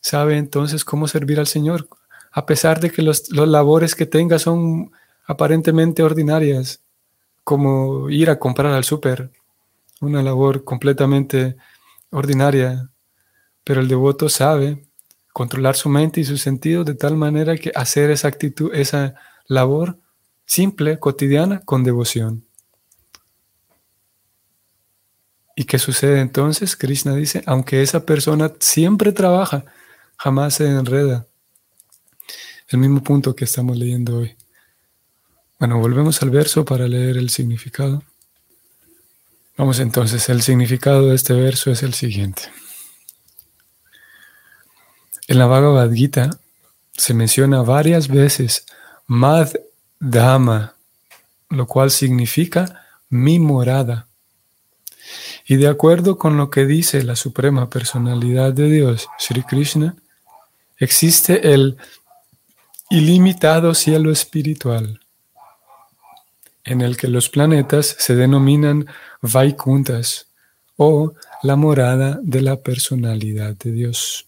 sabe 0.00 0.38
entonces 0.38 0.86
cómo 0.86 1.06
servir 1.08 1.38
al 1.38 1.46
Señor, 1.46 1.86
a 2.30 2.46
pesar 2.46 2.80
de 2.80 2.90
que 2.90 3.02
los, 3.02 3.30
labores 3.30 3.94
que 3.94 4.06
tenga 4.06 4.38
son 4.38 4.90
aparentemente 5.26 6.02
ordinarias, 6.02 6.80
como 7.44 8.08
ir 8.08 8.30
a 8.30 8.38
comprar 8.38 8.72
al 8.72 8.84
súper, 8.84 9.30
una 10.00 10.22
labor 10.22 10.64
completamente 10.64 11.56
ordinaria, 12.12 12.90
pero 13.64 13.80
el 13.80 13.88
devoto 13.88 14.28
sabe 14.28 14.86
controlar 15.32 15.76
su 15.76 15.88
mente 15.88 16.20
y 16.20 16.24
sus 16.24 16.40
sentidos 16.40 16.86
de 16.86 16.94
tal 16.94 17.16
manera 17.16 17.56
que 17.56 17.72
hacer 17.74 18.10
esa 18.10 18.28
actitud, 18.28 18.72
esa 18.74 19.14
labor 19.46 19.98
simple, 20.46 20.98
cotidiana, 20.98 21.60
con 21.60 21.82
devoción. 21.82 22.44
¿Y 25.56 25.64
qué 25.64 25.78
sucede 25.78 26.20
entonces? 26.20 26.76
Krishna 26.76 27.14
dice, 27.14 27.42
aunque 27.46 27.82
esa 27.82 28.04
persona 28.06 28.52
siempre 28.60 29.12
trabaja 29.12 29.64
jamás 30.16 30.54
se 30.54 30.66
enreda. 30.66 31.26
El 32.68 32.78
mismo 32.78 33.02
punto 33.02 33.34
que 33.34 33.44
estamos 33.44 33.76
leyendo 33.76 34.18
hoy. 34.18 34.36
Bueno, 35.58 35.78
volvemos 35.78 36.22
al 36.22 36.30
verso 36.30 36.64
para 36.64 36.88
leer 36.88 37.16
el 37.16 37.28
significado. 37.28 38.02
Vamos 39.62 39.78
entonces, 39.78 40.28
el 40.28 40.42
significado 40.42 41.06
de 41.06 41.14
este 41.14 41.34
verso 41.34 41.70
es 41.70 41.84
el 41.84 41.94
siguiente. 41.94 42.42
En 45.28 45.38
la 45.38 45.46
Bhagavad 45.46 45.92
Gita 45.92 46.30
se 46.94 47.14
menciona 47.14 47.62
varias 47.62 48.08
veces 48.08 48.66
Mad 49.06 49.50
Dhamma, 50.00 50.74
lo 51.48 51.68
cual 51.68 51.92
significa 51.92 52.88
mi 53.08 53.38
morada. 53.38 54.08
Y 55.46 55.54
de 55.54 55.68
acuerdo 55.68 56.18
con 56.18 56.36
lo 56.36 56.50
que 56.50 56.66
dice 56.66 57.04
la 57.04 57.14
Suprema 57.14 57.70
Personalidad 57.70 58.52
de 58.52 58.68
Dios, 58.68 59.06
Sri 59.16 59.44
Krishna, 59.44 59.94
existe 60.76 61.54
el 61.54 61.76
ilimitado 62.90 63.76
cielo 63.76 64.10
espiritual, 64.10 65.01
en 66.64 66.80
el 66.80 66.96
que 66.96 67.08
los 67.08 67.28
planetas 67.28 67.96
se 67.98 68.14
denominan 68.14 68.86
Vaikuntas 69.20 70.28
o 70.76 71.12
la 71.42 71.56
morada 71.56 72.18
de 72.22 72.40
la 72.40 72.56
personalidad 72.60 73.56
de 73.56 73.72
Dios. 73.72 74.26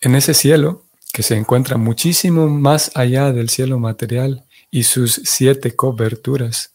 En 0.00 0.14
ese 0.14 0.34
cielo, 0.34 0.84
que 1.12 1.22
se 1.22 1.36
encuentra 1.36 1.76
muchísimo 1.76 2.48
más 2.48 2.90
allá 2.94 3.32
del 3.32 3.48
cielo 3.48 3.78
material 3.78 4.44
y 4.70 4.84
sus 4.84 5.20
siete 5.24 5.76
coberturas, 5.76 6.74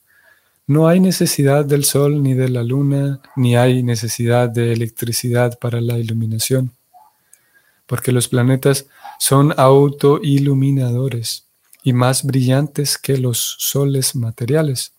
no 0.65 0.87
hay 0.87 0.99
necesidad 0.99 1.65
del 1.65 1.85
sol 1.85 2.21
ni 2.21 2.33
de 2.33 2.49
la 2.49 2.63
luna, 2.63 3.21
ni 3.35 3.55
hay 3.55 3.83
necesidad 3.83 4.49
de 4.49 4.73
electricidad 4.73 5.57
para 5.59 5.81
la 5.81 5.97
iluminación 5.97 6.71
porque 7.87 8.11
los 8.11 8.27
planetas 8.27 8.85
son 9.17 9.55
autoiluminadores 9.57 11.46
y 11.87 11.93
más 11.93 12.23
brillantes 12.25 12.97
que 12.97 13.17
los 13.17 13.55
soles 13.59 14.13
materiales. 14.13 14.91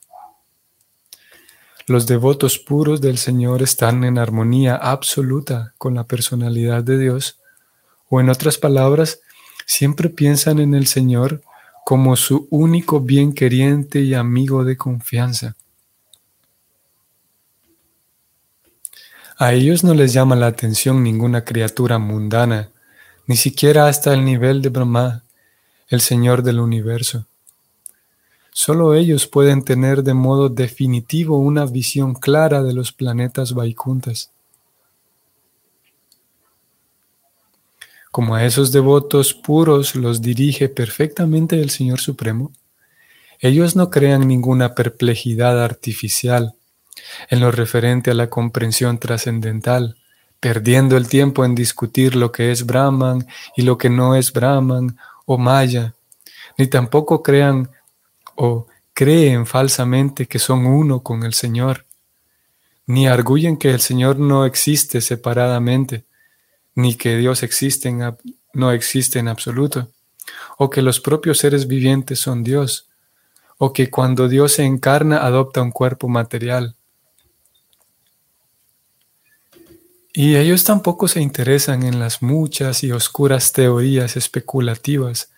Los 1.86 2.06
devotos 2.06 2.58
puros 2.58 3.02
del 3.02 3.18
Señor 3.18 3.60
están 3.60 4.04
en 4.04 4.16
armonía 4.16 4.74
absoluta 4.74 5.74
con 5.76 5.94
la 5.96 6.04
personalidad 6.04 6.82
de 6.82 6.96
Dios, 6.96 7.40
o 8.08 8.22
en 8.22 8.30
otras 8.30 8.56
palabras, 8.56 9.20
siempre 9.66 10.08
piensan 10.08 10.60
en 10.60 10.72
el 10.72 10.86
Señor 10.86 11.42
como 11.84 12.16
su 12.16 12.48
único 12.48 13.00
bien 13.00 13.34
queriente 13.34 14.00
y 14.00 14.14
amigo 14.14 14.64
de 14.64 14.78
confianza. 14.78 15.56
A 19.36 19.52
ellos 19.52 19.84
no 19.84 19.92
les 19.92 20.14
llama 20.14 20.36
la 20.36 20.46
atención 20.46 21.02
ninguna 21.04 21.44
criatura 21.44 21.98
mundana, 21.98 22.70
ni 23.26 23.36
siquiera 23.36 23.88
hasta 23.88 24.14
el 24.14 24.24
nivel 24.24 24.62
de 24.62 24.70
Brahma, 24.70 25.24
el 25.88 26.00
Señor 26.00 26.42
del 26.42 26.60
universo. 26.60 27.26
Solo 28.52 28.94
ellos 28.94 29.26
pueden 29.26 29.64
tener 29.64 30.02
de 30.02 30.14
modo 30.14 30.48
definitivo 30.48 31.38
una 31.38 31.64
visión 31.64 32.14
clara 32.14 32.62
de 32.62 32.74
los 32.74 32.92
planetas 32.92 33.54
Vaikuntas. 33.54 34.32
Como 38.10 38.34
a 38.34 38.44
esos 38.44 38.72
devotos 38.72 39.32
puros 39.32 39.94
los 39.94 40.20
dirige 40.20 40.68
perfectamente 40.68 41.60
el 41.60 41.70
Señor 41.70 42.00
Supremo, 42.00 42.52
ellos 43.38 43.76
no 43.76 43.90
crean 43.90 44.26
ninguna 44.26 44.74
perplejidad 44.74 45.62
artificial 45.62 46.54
en 47.30 47.40
lo 47.40 47.52
referente 47.52 48.10
a 48.10 48.14
la 48.14 48.28
comprensión 48.28 48.98
trascendental, 48.98 49.96
perdiendo 50.40 50.96
el 50.96 51.08
tiempo 51.08 51.44
en 51.44 51.54
discutir 51.54 52.16
lo 52.16 52.32
que 52.32 52.50
es 52.50 52.66
Brahman 52.66 53.26
y 53.56 53.62
lo 53.62 53.78
que 53.78 53.88
no 53.88 54.16
es 54.16 54.32
Brahman 54.32 54.98
o 55.30 55.36
Maya, 55.36 55.94
ni 56.56 56.68
tampoco 56.68 57.22
crean 57.22 57.70
o 58.34 58.66
creen 58.94 59.44
falsamente 59.44 60.26
que 60.26 60.38
son 60.38 60.64
uno 60.64 61.02
con 61.02 61.22
el 61.22 61.34
Señor, 61.34 61.84
ni 62.86 63.06
arguyen 63.06 63.58
que 63.58 63.70
el 63.70 63.80
Señor 63.80 64.18
no 64.18 64.46
existe 64.46 65.02
separadamente, 65.02 66.04
ni 66.74 66.94
que 66.94 67.18
Dios 67.18 67.42
no 68.54 68.72
existe 68.72 69.18
en 69.18 69.28
absoluto, 69.28 69.88
o 70.56 70.70
que 70.70 70.80
los 70.80 70.98
propios 70.98 71.36
seres 71.36 71.66
vivientes 71.66 72.18
son 72.18 72.42
Dios, 72.42 72.88
o 73.58 73.74
que 73.74 73.90
cuando 73.90 74.28
Dios 74.28 74.52
se 74.52 74.64
encarna 74.64 75.18
adopta 75.18 75.60
un 75.60 75.72
cuerpo 75.72 76.08
material. 76.08 76.74
Y 80.12 80.36
ellos 80.36 80.64
tampoco 80.64 81.06
se 81.06 81.20
interesan 81.20 81.82
en 81.82 82.00
las 82.00 82.22
muchas 82.22 82.82
y 82.82 82.92
oscuras 82.92 83.52
teorías 83.52 84.16
especulativas, 84.16 85.30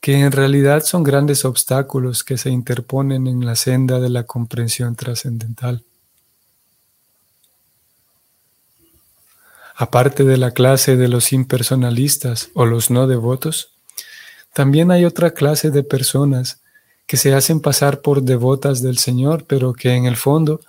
que 0.00 0.20
en 0.20 0.32
realidad 0.32 0.84
son 0.84 1.02
grandes 1.02 1.44
obstáculos 1.44 2.24
que 2.24 2.36
se 2.36 2.50
interponen 2.50 3.26
en 3.26 3.46
la 3.46 3.56
senda 3.56 4.00
de 4.00 4.10
la 4.10 4.24
comprensión 4.24 4.96
trascendental. 4.96 5.84
Aparte 9.74 10.24
de 10.24 10.36
la 10.36 10.50
clase 10.50 10.96
de 10.96 11.08
los 11.08 11.32
impersonalistas 11.32 12.50
o 12.54 12.66
los 12.66 12.90
no 12.90 13.06
devotos, 13.06 13.70
también 14.52 14.90
hay 14.90 15.04
otra 15.04 15.30
clase 15.32 15.70
de 15.70 15.82
personas 15.82 16.60
que 17.06 17.16
se 17.16 17.34
hacen 17.34 17.60
pasar 17.60 18.00
por 18.00 18.22
devotas 18.22 18.82
del 18.82 18.98
Señor, 18.98 19.44
pero 19.46 19.72
que 19.72 19.94
en 19.94 20.04
el 20.04 20.16
fondo 20.16 20.60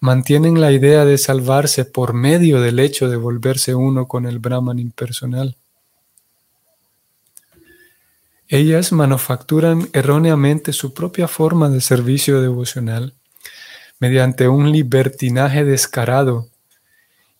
mantienen 0.00 0.60
la 0.60 0.72
idea 0.72 1.04
de 1.04 1.18
salvarse 1.18 1.84
por 1.84 2.14
medio 2.14 2.60
del 2.60 2.78
hecho 2.78 3.08
de 3.08 3.16
volverse 3.16 3.74
uno 3.74 4.08
con 4.08 4.26
el 4.26 4.38
Brahman 4.38 4.78
impersonal. 4.78 5.56
Ellas 8.48 8.90
manufacturan 8.90 9.88
erróneamente 9.92 10.72
su 10.72 10.92
propia 10.92 11.28
forma 11.28 11.68
de 11.68 11.80
servicio 11.80 12.40
devocional 12.40 13.14
mediante 14.00 14.48
un 14.48 14.72
libertinaje 14.72 15.64
descarado 15.64 16.48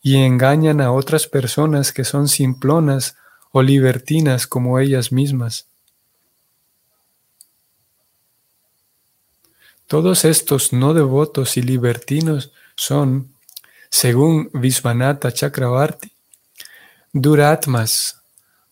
y 0.01 0.17
engañan 0.17 0.79
a 0.79 0.91
otras 0.91 1.27
personas 1.27 1.91
que 1.91 2.05
son 2.05 2.27
simplonas 2.27 3.17
o 3.51 3.63
libertinas 3.63 4.47
como 4.47 4.79
ellas 4.79 5.11
mismas. 5.11 5.67
Todos 9.87 10.23
estos 10.23 10.71
no 10.71 10.93
devotos 10.93 11.57
y 11.57 11.61
libertinos 11.63 12.53
son, 12.81 13.35
según 13.91 14.49
Visvanatha 14.53 15.31
Chakravarti, 15.31 16.11
duratmas, 17.13 18.23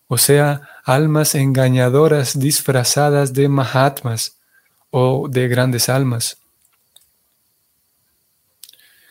o 0.08 0.18
sea, 0.18 0.68
almas 0.84 1.36
engañadoras 1.36 2.36
disfrazadas 2.36 3.32
de 3.34 3.48
mahatmas 3.48 4.38
o 4.90 5.28
de 5.28 5.46
grandes 5.46 5.88
almas. 5.88 6.38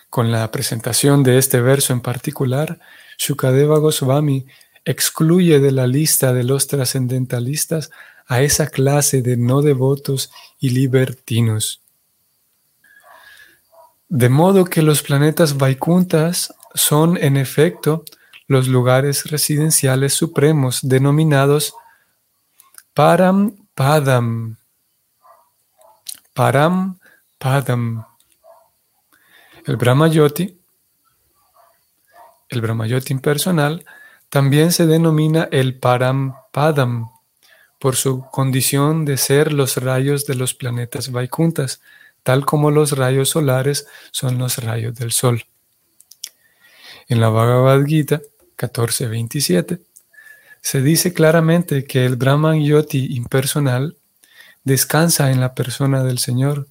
Con 0.09 0.33
la 0.33 0.51
presentación 0.51 1.23
de 1.23 1.37
este 1.37 1.61
verso 1.61 1.93
en 1.93 2.01
particular, 2.01 2.81
Shukadeva 3.17 3.79
Goswami 3.79 4.47
excluye 4.83 5.61
de 5.61 5.71
la 5.71 5.87
lista 5.87 6.33
de 6.33 6.43
los 6.43 6.67
trascendentalistas 6.67 7.89
a 8.27 8.41
esa 8.41 8.67
clase 8.67 9.21
de 9.21 9.37
no 9.37 9.61
devotos 9.61 10.29
y 10.59 10.71
libertinos. 10.71 11.79
De 14.09 14.27
modo 14.27 14.65
que 14.65 14.81
los 14.81 15.03
planetas 15.03 15.57
Vaikuntas 15.57 16.51
son 16.73 17.15
en 17.17 17.37
efecto 17.37 18.03
los 18.47 18.67
lugares 18.67 19.29
residenciales 19.29 20.15
supremos 20.15 20.79
denominados 20.81 21.75
Param 22.95 23.55
Padam. 23.75 24.57
Param 26.33 26.99
Padam. 27.37 28.03
El 29.67 29.77
Brahmayoti, 29.77 30.59
el 32.49 32.61
Brahmayoti 32.61 33.13
impersonal, 33.13 33.85
también 34.29 34.71
se 34.71 34.87
denomina 34.87 35.47
el 35.51 35.77
Param 35.77 36.33
Padam 36.51 37.11
por 37.79 37.95
su 37.95 38.25
condición 38.31 39.05
de 39.05 39.17
ser 39.17 39.53
los 39.53 39.77
rayos 39.77 40.25
de 40.25 40.33
los 40.33 40.55
planetas 40.55 41.11
Vaikuntas 41.11 41.79
tal 42.23 42.45
como 42.45 42.71
los 42.71 42.93
rayos 42.93 43.29
solares 43.29 43.87
son 44.11 44.37
los 44.37 44.57
rayos 44.57 44.95
del 44.95 45.11
sol. 45.11 45.43
En 47.07 47.19
la 47.21 47.29
Bhagavad 47.29 47.85
Gita 47.85 48.21
14.27 48.57 49.79
se 50.61 50.81
dice 50.81 51.13
claramente 51.13 51.85
que 51.85 52.05
el 52.05 52.15
Brahman 52.15 52.63
Yoti 52.63 53.15
impersonal 53.15 53.97
descansa 54.63 55.31
en 55.31 55.39
la 55.39 55.55
persona 55.55 56.03
del 56.03 56.19
Señor. 56.19 56.67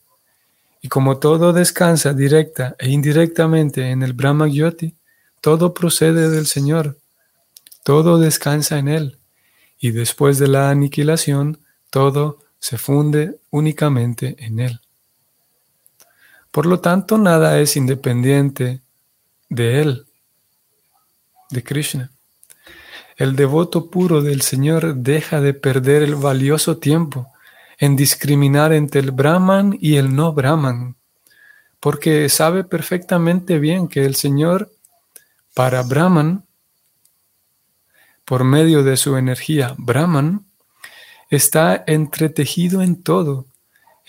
Y 0.80 0.88
como 0.88 1.18
todo 1.18 1.52
descansa 1.52 2.12
directa 2.12 2.76
e 2.78 2.90
indirectamente 2.90 3.90
en 3.90 4.02
el 4.02 4.12
Brahman 4.12 4.52
Yoti, 4.52 4.94
todo 5.40 5.74
procede 5.74 6.30
del 6.30 6.46
Señor, 6.46 6.98
todo 7.82 8.18
descansa 8.18 8.78
en 8.78 8.88
Él, 8.88 9.18
y 9.80 9.90
después 9.92 10.38
de 10.38 10.48
la 10.48 10.70
aniquilación, 10.70 11.60
todo 11.90 12.38
se 12.58 12.78
funde 12.78 13.38
únicamente 13.50 14.36
en 14.38 14.60
Él. 14.60 14.80
Por 16.58 16.66
lo 16.66 16.80
tanto, 16.80 17.18
nada 17.18 17.60
es 17.60 17.76
independiente 17.76 18.82
de 19.48 19.80
Él, 19.80 20.06
de 21.50 21.62
Krishna. 21.62 22.10
El 23.16 23.36
devoto 23.36 23.90
puro 23.90 24.22
del 24.22 24.42
Señor 24.42 24.96
deja 24.96 25.40
de 25.40 25.54
perder 25.54 26.02
el 26.02 26.16
valioso 26.16 26.78
tiempo 26.78 27.30
en 27.78 27.94
discriminar 27.94 28.72
entre 28.72 29.00
el 29.00 29.12
Brahman 29.12 29.78
y 29.80 29.98
el 29.98 30.16
no 30.16 30.32
Brahman, 30.32 30.96
porque 31.78 32.28
sabe 32.28 32.64
perfectamente 32.64 33.60
bien 33.60 33.86
que 33.86 34.04
el 34.04 34.16
Señor, 34.16 34.72
para 35.54 35.84
Brahman, 35.84 36.44
por 38.24 38.42
medio 38.42 38.82
de 38.82 38.96
su 38.96 39.16
energía 39.16 39.76
Brahman, 39.78 40.44
está 41.30 41.84
entretejido 41.86 42.82
en 42.82 43.00
todo 43.00 43.46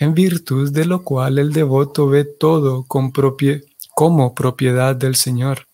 en 0.00 0.14
virtud 0.14 0.72
de 0.72 0.86
lo 0.86 1.04
cual 1.04 1.38
el 1.38 1.52
devoto 1.52 2.08
ve 2.08 2.24
todo 2.24 2.86
como 2.88 4.34
propiedad 4.34 4.96
del 4.96 5.14
Señor. 5.14 5.66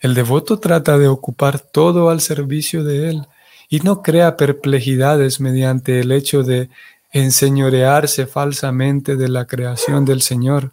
El 0.00 0.14
devoto 0.14 0.58
trata 0.58 0.98
de 0.98 1.08
ocupar 1.08 1.58
todo 1.58 2.10
al 2.10 2.20
servicio 2.20 2.84
de 2.84 3.08
Él 3.08 3.26
y 3.70 3.80
no 3.80 4.02
crea 4.02 4.36
perplejidades 4.36 5.40
mediante 5.40 6.00
el 6.00 6.12
hecho 6.12 6.42
de 6.42 6.68
enseñorearse 7.12 8.26
falsamente 8.26 9.16
de 9.16 9.28
la 9.30 9.46
creación 9.46 10.04
del 10.04 10.20
Señor. 10.20 10.72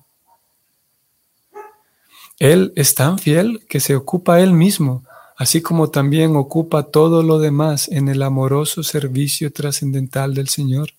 Él 2.38 2.74
es 2.76 2.96
tan 2.96 3.18
fiel 3.18 3.66
que 3.70 3.80
se 3.80 3.96
ocupa 3.96 4.42
Él 4.42 4.52
mismo, 4.52 5.04
así 5.38 5.62
como 5.62 5.90
también 5.90 6.36
ocupa 6.36 6.84
todo 6.84 7.24
lo 7.24 7.40
demás 7.40 7.88
en 7.88 8.10
el 8.10 8.24
amoroso 8.24 8.84
servicio 8.84 9.54
trascendental 9.54 10.34
del 10.34 10.50
Señor. 10.50 10.99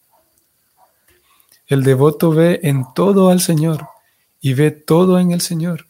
El 1.70 1.84
devoto 1.84 2.32
ve 2.32 2.58
en 2.64 2.84
todo 2.94 3.30
al 3.30 3.40
Señor 3.40 3.86
y 4.40 4.54
ve 4.54 4.72
todo 4.72 5.20
en 5.20 5.30
el 5.30 5.40
Señor. 5.40 5.86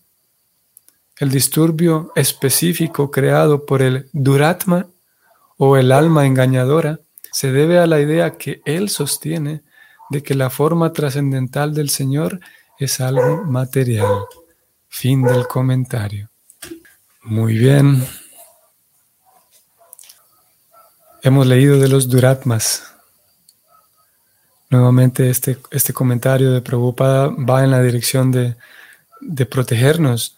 el 1.18 1.30
disturbio 1.30 2.12
específico 2.16 3.10
creado 3.10 3.66
por 3.66 3.82
el 3.82 4.08
duratma 4.12 4.86
o 5.58 5.76
el 5.76 5.92
alma 5.92 6.24
engañadora 6.24 7.00
se 7.30 7.52
debe 7.52 7.78
a 7.78 7.86
la 7.86 8.00
idea 8.00 8.38
que 8.38 8.62
él 8.64 8.88
sostiene 8.88 9.62
de 10.08 10.22
que 10.22 10.34
la 10.34 10.48
forma 10.48 10.92
trascendental 10.92 11.74
del 11.74 11.90
Señor 11.90 12.40
es 12.78 13.00
algo 13.00 13.44
material. 13.44 14.24
Fin 14.88 15.22
del 15.22 15.46
comentario. 15.46 16.30
Muy 17.22 17.58
bien. 17.58 18.06
Hemos 21.22 21.46
leído 21.46 21.78
de 21.78 21.88
los 21.88 22.08
duratmas. 22.08 22.96
Nuevamente 24.70 25.28
este, 25.28 25.58
este 25.70 25.92
comentario 25.92 26.52
de 26.52 26.62
Prabhupada 26.62 27.28
va 27.28 27.64
en 27.64 27.72
la 27.72 27.82
dirección 27.82 28.30
de, 28.30 28.56
de 29.20 29.46
protegernos, 29.46 30.36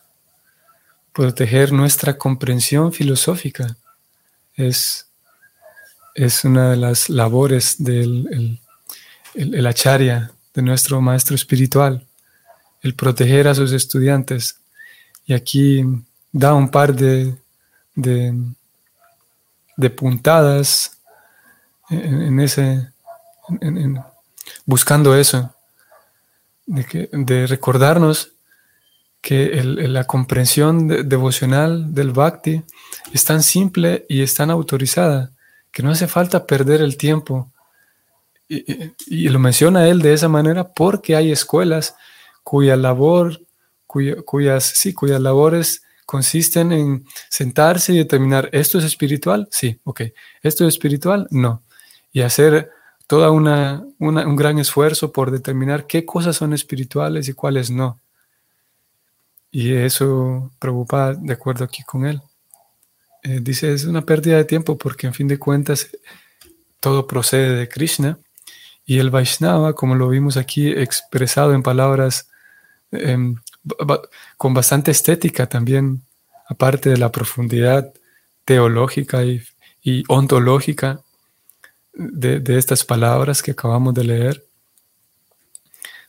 proteger 1.12 1.72
nuestra 1.72 2.16
comprensión 2.16 2.92
filosófica. 2.92 3.76
Es, 4.56 5.06
es 6.14 6.44
una 6.44 6.70
de 6.70 6.76
las 6.76 7.08
labores 7.08 7.76
del 7.82 8.58
el, 9.34 9.66
acharya, 9.66 10.30
de 10.54 10.62
nuestro 10.62 11.00
maestro 11.00 11.34
espiritual, 11.34 12.06
el 12.82 12.94
proteger 12.94 13.48
a 13.48 13.54
sus 13.54 13.72
estudiantes. 13.72 14.58
Y 15.26 15.32
aquí 15.32 15.84
da 16.30 16.54
un 16.54 16.68
par 16.68 16.94
de, 16.94 17.34
de, 17.94 19.90
puntadas 19.90 20.98
en, 21.90 22.40
ese, 22.40 22.88
buscando 24.64 25.16
eso, 25.16 25.54
de, 26.66 27.46
recordarnos 27.46 28.32
que 29.20 29.62
la 29.62 30.04
comprensión 30.04 30.88
devocional 31.08 31.94
del 31.94 32.12
bhakti 32.12 32.62
es 33.12 33.24
tan 33.24 33.42
simple 33.42 34.04
y 34.08 34.22
es 34.22 34.34
tan 34.34 34.50
autorizada 34.50 35.32
que 35.70 35.82
no 35.82 35.90
hace 35.90 36.06
falta 36.06 36.46
perder 36.46 36.82
el 36.82 36.96
tiempo. 36.96 37.50
Y, 38.48 39.28
lo 39.28 39.38
menciona 39.38 39.88
él 39.88 40.02
de 40.02 40.12
esa 40.12 40.28
manera 40.28 40.72
porque 40.72 41.16
hay 41.16 41.32
escuelas 41.32 41.94
cuya 42.42 42.76
labor, 42.76 43.40
cuyas, 43.86 44.64
sí, 44.64 44.92
cuyas 44.92 45.20
labores 45.20 45.82
consisten 46.04 46.72
en 46.72 47.06
sentarse 47.30 47.94
y 47.94 47.98
determinar, 47.98 48.50
¿esto 48.52 48.78
es 48.78 48.84
espiritual? 48.84 49.48
Sí, 49.50 49.80
ok. 49.84 50.02
¿Esto 50.42 50.66
es 50.66 50.74
espiritual? 50.74 51.26
No. 51.30 51.62
Y 52.12 52.20
hacer 52.20 52.70
toda 53.06 53.30
una, 53.30 53.84
un 53.98 54.36
gran 54.36 54.58
esfuerzo 54.58 55.12
por 55.12 55.30
determinar 55.30 55.86
qué 55.86 56.04
cosas 56.04 56.36
son 56.36 56.52
espirituales 56.52 57.28
y 57.28 57.32
cuáles 57.32 57.70
no. 57.70 57.98
Y 59.50 59.74
eso 59.74 60.50
preocupa 60.58 61.14
de 61.14 61.32
acuerdo 61.32 61.64
aquí 61.64 61.82
con 61.82 62.06
él. 62.06 62.22
Eh, 63.22 63.40
dice, 63.40 63.72
es 63.72 63.84
una 63.84 64.02
pérdida 64.02 64.36
de 64.36 64.44
tiempo 64.44 64.76
porque 64.76 65.06
en 65.06 65.14
fin 65.14 65.28
de 65.28 65.38
cuentas 65.38 65.90
todo 66.80 67.06
procede 67.06 67.54
de 67.54 67.68
Krishna 67.68 68.18
y 68.84 68.98
el 68.98 69.10
Vaishnava, 69.10 69.74
como 69.74 69.94
lo 69.94 70.08
vimos 70.08 70.36
aquí 70.36 70.68
expresado 70.68 71.54
en 71.54 71.62
palabras 71.62 72.28
em, 72.90 73.36
con 74.36 74.54
bastante 74.54 74.90
estética 74.90 75.48
también, 75.48 76.02
aparte 76.48 76.90
de 76.90 76.96
la 76.96 77.12
profundidad 77.12 77.92
teológica 78.44 79.22
y, 79.24 79.42
ontológica 80.08 81.00
de, 81.92 82.58
estas 82.58 82.84
palabras 82.84 83.42
que 83.42 83.52
acabamos 83.52 83.94
de 83.94 84.04
leer, 84.04 84.44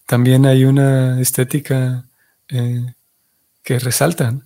también 0.05 0.45
hay 0.45 0.65
una 0.65 1.19
estética 1.21 2.05
eh, 2.49 2.93
que 3.63 3.79
resaltan. 3.79 4.45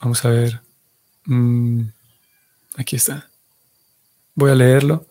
Vamos 0.00 0.24
a 0.24 0.30
ver. 0.30 0.60
Mm, 1.26 1.82
aquí 2.76 2.96
está. 2.96 3.28
Voy 4.34 4.50
a 4.50 4.54
leerlo. 4.54 5.06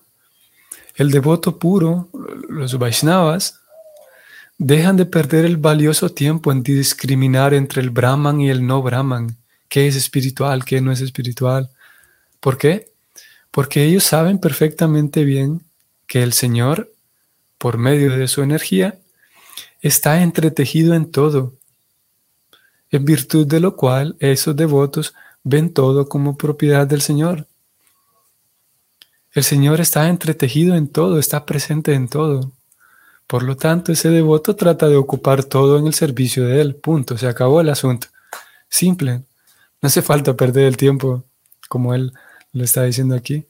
El 0.95 1.11
devoto 1.11 1.57
puro, 1.57 2.09
los 2.49 2.77
Vaishnavas, 2.77 3.61
dejan 4.57 4.97
de 4.97 5.05
perder 5.05 5.45
el 5.45 5.57
valioso 5.57 6.09
tiempo 6.09 6.51
en 6.51 6.61
discriminar 6.61 7.53
entre 7.53 7.81
el 7.81 7.89
Brahman 7.89 8.41
y 8.41 8.49
el 8.49 8.65
no 8.65 8.81
Brahman, 8.83 9.37
qué 9.67 9.87
es 9.87 9.95
espiritual, 9.95 10.65
qué 10.65 10.81
no 10.81 10.91
es 10.91 11.01
espiritual. 11.01 11.71
¿Por 12.39 12.59
qué? 12.59 12.90
Porque 13.51 13.83
ellos 13.83 14.03
saben 14.03 14.39
perfectamente 14.39 15.25
bien 15.25 15.61
que 16.07 16.23
el 16.23 16.33
Señor, 16.33 16.91
por 17.57 17.77
medio 17.77 18.17
de 18.17 18.27
su 18.27 18.41
energía, 18.41 18.97
está 19.81 20.21
entretejido 20.21 20.93
en 20.93 21.11
todo, 21.11 21.53
en 22.89 23.05
virtud 23.05 23.45
de 23.47 23.59
lo 23.59 23.75
cual 23.75 24.15
esos 24.19 24.55
devotos 24.55 25.13
ven 25.43 25.73
todo 25.73 26.07
como 26.07 26.37
propiedad 26.37 26.87
del 26.87 27.01
Señor. 27.01 27.47
El 29.33 29.43
Señor 29.43 29.79
está 29.79 30.09
entretejido 30.09 30.75
en 30.75 30.89
todo, 30.89 31.17
está 31.17 31.45
presente 31.45 31.93
en 31.93 32.09
todo. 32.09 32.51
Por 33.27 33.43
lo 33.43 33.55
tanto, 33.55 33.93
ese 33.93 34.09
devoto 34.09 34.57
trata 34.57 34.89
de 34.89 34.97
ocupar 34.97 35.45
todo 35.45 35.79
en 35.79 35.87
el 35.87 35.93
servicio 35.93 36.45
de 36.45 36.59
Él. 36.59 36.75
Punto. 36.75 37.17
Se 37.17 37.27
acabó 37.27 37.61
el 37.61 37.69
asunto. 37.69 38.07
Simple. 38.67 39.23
No 39.81 39.87
hace 39.87 40.01
falta 40.01 40.35
perder 40.35 40.65
el 40.65 40.75
tiempo, 40.75 41.23
como 41.69 41.93
Él 41.93 42.11
lo 42.53 42.63
está 42.63 42.83
diciendo 42.83 43.15
aquí, 43.15 43.45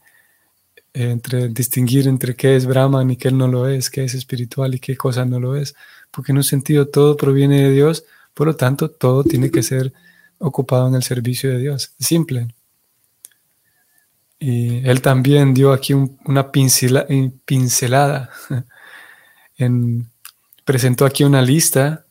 entre 0.93 1.47
distinguir 1.49 2.07
entre 2.07 2.35
qué 2.35 2.55
es 2.55 2.65
Brahman 2.65 3.11
y 3.11 3.17
qué 3.17 3.31
no 3.31 3.47
lo 3.47 3.67
es, 3.67 3.89
qué 3.89 4.03
es 4.03 4.13
espiritual 4.13 4.75
y 4.75 4.79
qué 4.79 4.97
cosa 4.97 5.25
no 5.25 5.39
lo 5.39 5.55
es. 5.55 5.75
Porque 6.11 6.31
en 6.31 6.37
un 6.37 6.43
sentido 6.43 6.87
todo 6.87 7.15
proviene 7.17 7.61
de 7.63 7.71
Dios, 7.71 8.05
por 8.33 8.47
lo 8.47 8.55
tanto, 8.55 8.89
todo 8.91 9.23
tiene 9.23 9.51
que 9.51 9.63
ser 9.63 9.93
ocupado 10.37 10.87
en 10.87 10.95
el 10.95 11.03
servicio 11.03 11.49
de 11.49 11.59
Dios. 11.59 11.93
Simple. 11.99 12.47
Y 14.39 14.87
él 14.87 15.01
también 15.01 15.53
dio 15.53 15.71
aquí 15.71 15.93
una 15.93 16.51
pincelada. 16.51 18.29
En, 19.57 20.09
presentó 20.65 21.05
aquí 21.05 21.23
una 21.23 21.43
lista, 21.43 22.07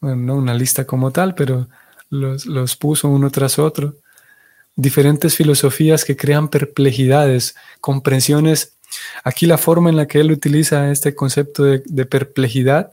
bueno, 0.00 0.16
no 0.16 0.34
una 0.34 0.52
lista 0.52 0.84
como 0.84 1.12
tal, 1.12 1.36
pero 1.36 1.68
los, 2.10 2.46
los 2.46 2.74
puso 2.74 3.08
uno 3.08 3.30
tras 3.30 3.60
otro. 3.60 3.98
Diferentes 4.76 5.34
filosofías 5.34 6.04
que 6.04 6.16
crean 6.16 6.48
perplejidades, 6.48 7.56
comprensiones. 7.80 8.74
Aquí 9.24 9.46
la 9.46 9.56
forma 9.56 9.88
en 9.88 9.96
la 9.96 10.06
que 10.06 10.20
él 10.20 10.30
utiliza 10.30 10.90
este 10.92 11.14
concepto 11.14 11.64
de, 11.64 12.06
perplejidad, 12.06 12.92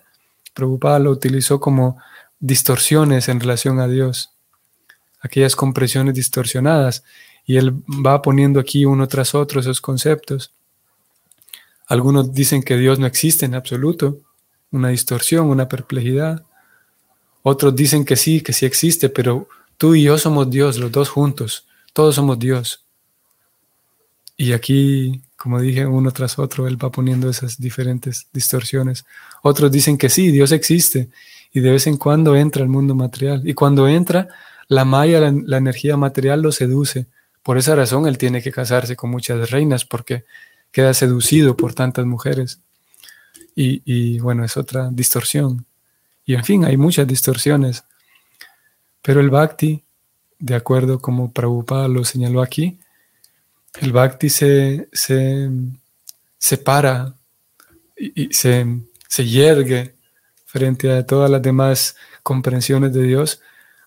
Prabhupada 0.53 0.99
lo 0.99 1.11
utilizó 1.11 1.59
como 1.59 1.97
distorsiones 2.39 3.27
en 3.27 3.41
relación 3.41 3.79
a 3.79 3.87
Dios, 3.87 4.31
aquellas 5.19 5.55
comprensiones 5.55 6.13
distorsionadas. 6.13 7.03
Y 7.45 7.57
él 7.57 7.73
va 7.73 8.21
poniendo 8.21 8.61
aquí 8.61 8.85
uno 8.85 9.07
tras 9.07 9.35
otro 9.35 9.59
esos 9.59 9.81
conceptos. 9.81 10.53
Algunos 11.87 12.33
dicen 12.33 12.63
que 12.63 12.77
Dios 12.77 12.97
no 12.97 13.05
existe 13.05 13.45
en 13.45 13.55
absoluto, 13.55 14.21
una 14.71 14.89
distorsión, 14.89 15.47
una 15.47 15.67
perplejidad. 15.67 16.43
Otros 17.41 17.75
dicen 17.75 18.05
que 18.05 18.15
sí, 18.15 18.39
que 18.39 18.53
sí 18.53 18.65
existe, 18.65 19.09
pero 19.09 19.49
tú 19.77 19.95
y 19.95 20.03
yo 20.03 20.17
somos 20.17 20.49
Dios, 20.49 20.77
los 20.77 20.91
dos 20.91 21.09
juntos, 21.09 21.67
todos 21.93 22.15
somos 22.15 22.37
Dios. 22.39 22.83
Y 24.35 24.53
aquí, 24.53 25.21
como 25.37 25.59
dije, 25.61 25.85
uno 25.85 26.11
tras 26.11 26.37
otro, 26.39 26.67
él 26.67 26.83
va 26.83 26.91
poniendo 26.91 27.29
esas 27.29 27.59
diferentes 27.59 28.27
distorsiones. 28.33 29.05
Otros 29.41 29.71
dicen 29.71 29.97
que 29.97 30.09
sí, 30.09 30.31
Dios 30.31 30.51
existe 30.51 31.09
y 31.53 31.59
de 31.59 31.71
vez 31.71 31.87
en 31.87 31.97
cuando 31.97 32.35
entra 32.35 32.63
al 32.63 32.69
mundo 32.69 32.95
material. 32.95 33.47
Y 33.47 33.53
cuando 33.53 33.87
entra, 33.87 34.27
la 34.67 34.85
maya, 34.85 35.19
la 35.19 35.57
energía 35.57 35.97
material 35.97 36.41
lo 36.41 36.51
seduce 36.51 37.07
por 37.43 37.57
esa 37.57 37.75
razón 37.75 38.07
él 38.07 38.17
tiene 38.17 38.41
que 38.41 38.53
casarse 38.53 38.95
con 38.95 39.11
muchas 39.11 39.51
reinas 39.51 39.83
porque 39.83 40.23
queda 40.71 40.93
seducido 40.93 41.55
por 41.57 41.73
tantas 41.73 42.05
mujeres. 42.05 42.61
Y, 43.55 44.17
bueno, 44.19 44.43
es 44.43 44.57
otra 44.57 44.89
distorsión. 44.91 45.65
Y 46.25 46.33
en 46.33 46.43
fin, 46.43 46.65
hay 46.65 46.75
muchas 46.75 47.05
distorsiones. 47.05 47.83
Pero 49.03 49.19
el 49.19 49.29
bhakti, 49.29 49.83
de 50.43 50.55
acuerdo 50.55 50.99
como 50.99 51.31
Prabhupada 51.31 51.87
lo 51.87 52.03
señaló 52.03 52.41
aquí, 52.41 52.77
el 53.79 53.93
bhakti 53.93 54.29
se, 54.29 54.89
se 54.91 55.49
separa 56.37 57.13
y, 57.97 58.33
se, 58.33 58.65
se 59.07 59.25
yergue 59.25 59.95
frente 60.45 60.91
a 60.91 61.05
todas 61.05 61.31
las 61.31 61.41
demás 61.41 61.95
comprensiones 62.23 62.93
de 62.93 63.03
Dios 63.03 63.39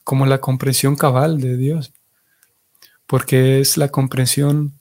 como 0.02 0.24
la 0.24 0.38
comprensión 0.38 0.96
cabal 0.96 1.40
de 1.40 1.56
Dios 1.56 1.92
porque 3.06 3.60
es 3.60 3.76
la 3.76 3.88
comprensión 3.88 4.72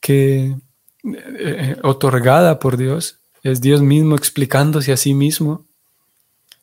que 0.00 0.56
eh, 1.04 1.76
otorgada 1.82 2.58
por 2.58 2.76
Dios, 2.76 3.18
es 3.42 3.60
Dios 3.60 3.82
mismo 3.82 4.16
explicándose 4.16 4.92
a 4.92 4.96
sí 4.96 5.14
mismo 5.14 5.66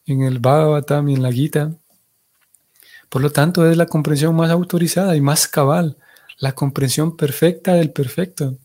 en 0.06 0.24
el 0.24 0.40
Bhagavatam 0.40 1.10
y 1.10 1.16
en 1.16 1.24
la 1.24 1.32
Gita. 1.32 1.74
Por 3.10 3.22
lo 3.22 3.32
tanto, 3.32 3.70
es 3.70 3.78
la 3.78 3.86
comprensión 3.86 4.36
más 4.36 4.52
autorizada 4.52 5.16
y 5.16 5.22
más 5.22 5.48
cabal, 5.48 5.98
la 6.40 6.54
comprensión 6.54 7.16
perfecta 7.16 7.74
del 7.74 7.92
perfecto. 7.92 8.58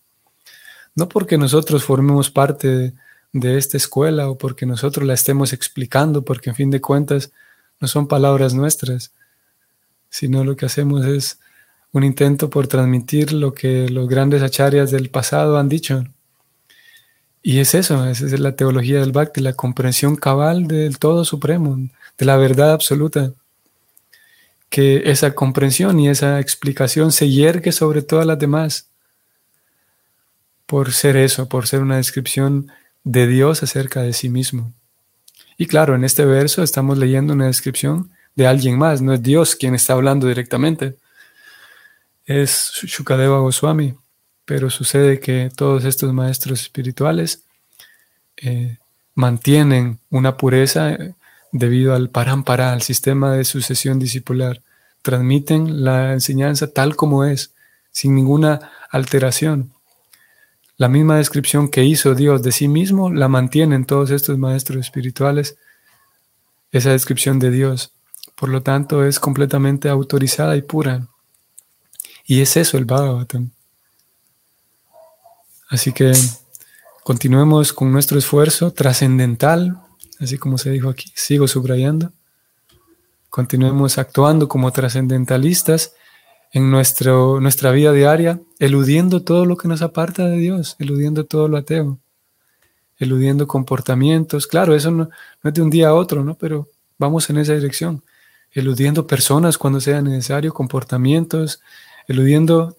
No 0.94 1.08
porque 1.08 1.38
nosotros 1.38 1.84
formemos 1.84 2.30
parte 2.30 2.94
de, 3.32 3.58
esta 3.58 3.76
escuela 3.76 4.28
o 4.28 4.36
porque 4.36 4.66
nosotros 4.66 5.06
la 5.06 5.14
estemos 5.14 5.52
explicando, 5.52 6.22
porque 6.22 6.50
en 6.50 6.56
fin 6.56 6.70
de 6.70 6.80
cuentas 6.80 7.32
no 7.80 7.88
son 7.88 8.06
palabras 8.06 8.52
nuestras, 8.52 9.12
sino 10.10 10.44
lo 10.44 10.56
que 10.56 10.66
hacemos 10.66 11.06
es 11.06 11.38
un 11.92 12.04
intento 12.04 12.50
por 12.50 12.66
transmitir 12.66 13.32
lo 13.32 13.54
que 13.54 13.88
los 13.88 14.08
grandes 14.08 14.42
acharyas 14.42 14.90
del 14.90 15.08
pasado 15.08 15.58
han 15.58 15.68
dicho. 15.68 16.04
Y 17.42 17.58
es 17.58 17.74
eso, 17.74 18.06
esa 18.06 18.26
es 18.26 18.38
la 18.38 18.54
teología 18.54 19.00
del 19.00 19.12
Bhakti, 19.12 19.40
la 19.40 19.54
comprensión 19.54 20.16
cabal 20.16 20.68
del 20.68 20.98
todo 20.98 21.24
supremo, 21.24 21.76
de 22.18 22.24
la 22.24 22.36
verdad 22.36 22.72
absoluta. 22.72 23.32
Que 24.72 25.10
esa 25.10 25.34
comprensión 25.34 26.00
y 26.00 26.08
esa 26.08 26.40
explicación 26.40 27.12
se 27.12 27.28
yergue 27.28 27.72
sobre 27.72 28.00
todas 28.00 28.24
las 28.26 28.38
demás 28.38 28.88
por 30.72 30.94
ser 30.94 31.18
eso, 31.18 31.50
por 31.50 31.66
ser 31.66 31.82
una 31.82 31.98
descripción 31.98 32.72
de 33.04 33.26
Dios 33.26 33.62
acerca 33.62 34.00
de 34.00 34.14
sí 34.14 34.30
mismo. 34.30 34.72
Y 35.58 35.66
claro, 35.66 35.94
en 35.94 36.02
este 36.02 36.24
verso 36.24 36.62
estamos 36.62 36.96
leyendo 36.96 37.34
una 37.34 37.48
descripción 37.48 38.10
de 38.34 38.46
alguien 38.46 38.78
más, 38.78 39.02
no 39.02 39.12
es 39.12 39.22
Dios 39.22 39.54
quien 39.54 39.74
está 39.74 39.92
hablando 39.92 40.26
directamente, 40.26 40.96
es 42.24 42.72
Shukadeva 42.84 43.40
Goswami, 43.40 43.92
pero 44.46 44.70
sucede 44.70 45.20
que 45.20 45.50
todos 45.54 45.84
estos 45.84 46.10
maestros 46.14 46.62
espirituales 46.62 47.42
eh, 48.38 48.78
mantienen 49.14 49.98
una 50.08 50.38
pureza 50.38 50.92
eh, 50.92 51.14
debido 51.52 51.94
al 51.94 52.10
parampara, 52.10 52.72
al 52.72 52.82
sistema 52.82 53.32
de 53.32 53.44
sucesión 53.44 53.98
discipular, 53.98 54.62
transmiten 55.02 55.84
la 55.84 56.12
enseñanza 56.12 56.72
tal 56.72 56.96
como 56.96 57.24
es, 57.24 57.52
sin 57.92 58.14
ninguna 58.14 58.72
alteración. 58.90 59.72
La 60.76 60.88
misma 60.88 61.18
descripción 61.18 61.68
que 61.68 61.84
hizo 61.84 62.14
Dios 62.14 62.42
de 62.42 62.50
sí 62.50 62.66
mismo 62.66 63.12
la 63.12 63.28
mantienen 63.28 63.84
todos 63.84 64.10
estos 64.10 64.38
maestros 64.38 64.80
espirituales, 64.80 65.56
esa 66.72 66.90
descripción 66.90 67.38
de 67.38 67.50
Dios. 67.50 67.92
Por 68.34 68.48
lo 68.48 68.62
tanto, 68.62 69.04
es 69.04 69.20
completamente 69.20 69.88
autorizada 69.88 70.56
y 70.56 70.62
pura. 70.62 71.06
Y 72.26 72.40
es 72.40 72.56
eso 72.56 72.78
el 72.78 72.86
Bhagavatam. 72.86 73.50
Así 75.68 75.92
que 75.92 76.12
continuemos 77.04 77.72
con 77.72 77.92
nuestro 77.92 78.18
esfuerzo 78.18 78.72
trascendental, 78.72 79.78
así 80.20 80.38
como 80.38 80.58
se 80.58 80.70
dijo 80.70 80.88
aquí, 80.88 81.12
sigo 81.14 81.48
subrayando. 81.48 82.12
Continuemos 83.30 83.98
actuando 83.98 84.46
como 84.48 84.70
trascendentalistas 84.72 85.94
en 86.52 86.70
nuestro, 86.70 87.40
nuestra 87.40 87.70
vida 87.70 87.92
diaria, 87.92 88.40
eludiendo 88.58 89.22
todo 89.22 89.46
lo 89.46 89.56
que 89.56 89.68
nos 89.68 89.80
aparta 89.80 90.26
de 90.26 90.36
Dios, 90.36 90.76
eludiendo 90.78 91.24
todo 91.24 91.48
lo 91.48 91.56
ateo, 91.56 91.98
eludiendo 92.98 93.46
comportamientos. 93.46 94.46
Claro, 94.46 94.74
eso 94.74 94.90
no, 94.90 95.08
es 95.42 95.54
de 95.54 95.62
un 95.62 95.70
día 95.70 95.88
a 95.88 95.94
otro, 95.94 96.22
¿no? 96.22 96.34
Pero 96.34 96.68
vamos 96.98 97.28
en 97.30 97.38
esa 97.38 97.54
dirección, 97.54 98.04
eludiendo 98.50 99.06
personas 99.06 99.56
cuando 99.56 99.80
sea 99.80 100.02
necesario, 100.02 100.52
comportamientos, 100.52 101.62
eludiendo, 102.06 102.76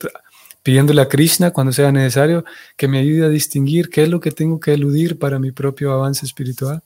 pidiéndole 0.61 1.01
a 1.01 1.09
Krishna 1.09 1.49
cuando 1.49 1.73
sea 1.73 1.91
necesario 1.91 2.45
que 2.77 2.87
me 2.87 2.99
ayude 2.99 3.25
a 3.25 3.29
distinguir 3.29 3.89
qué 3.89 4.03
es 4.03 4.09
lo 4.09 4.19
que 4.19 4.31
tengo 4.31 4.59
que 4.59 4.73
eludir 4.73 5.17
para 5.17 5.39
mi 5.39 5.51
propio 5.51 5.91
avance 5.91 6.27
espiritual. 6.27 6.83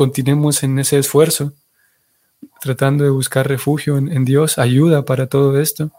Continuemos 0.00 0.62
en 0.62 0.78
ese 0.78 0.98
esfuerzo 0.98 1.52
tratando 2.58 3.04
de 3.04 3.10
buscar 3.10 3.46
refugio 3.46 3.98
en, 3.98 4.24
Dios, 4.24 4.56
ayuda 4.56 5.04
para 5.04 5.26
todo 5.26 5.60
esto, 5.60 5.92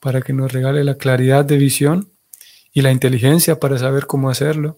para 0.00 0.22
que 0.22 0.32
nos 0.32 0.50
regale 0.50 0.82
la 0.82 0.96
claridad 0.96 1.44
de 1.44 1.56
visión 1.56 2.08
y 2.72 2.82
la 2.82 2.90
inteligencia 2.90 3.60
para 3.60 3.78
saber 3.78 4.08
cómo 4.08 4.28
hacerlo. 4.28 4.76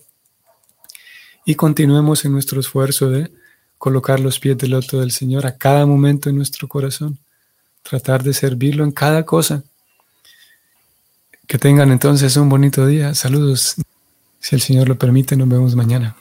Y 1.47 1.55
continuemos 1.55 2.27
en 2.27 2.33
nuestro 2.33 2.61
esfuerzo 2.61 3.09
de 3.09 3.33
colocar 3.79 4.21
los 4.21 4.39
pies 4.39 4.59
del 4.59 4.73
loto 4.73 5.01
del 5.01 5.11
Señor 5.13 5.47
a 5.47 5.57
cada 5.57 5.87
momento 5.87 6.29
en 6.29 6.37
nuestro 6.37 6.69
corazón, 6.69 7.19
tratar 7.83 8.23
de 8.23 8.35
servirlo 8.35 8.85
en 8.85 8.93
cada 8.93 9.25
cosa. 9.25 9.65
Que 11.47 11.57
tengan 11.57 11.91
entonces 11.91 12.37
un 12.37 12.51
bonito 12.51 12.87
día. 12.87 13.15
Saludos. 13.15 13.77
Si 14.39 14.55
el 14.55 14.61
Señor 14.61 14.87
lo 14.87 14.99
permite, 14.99 15.35
nos 15.35 15.49
vemos 15.49 15.75
mañana. 15.75 16.15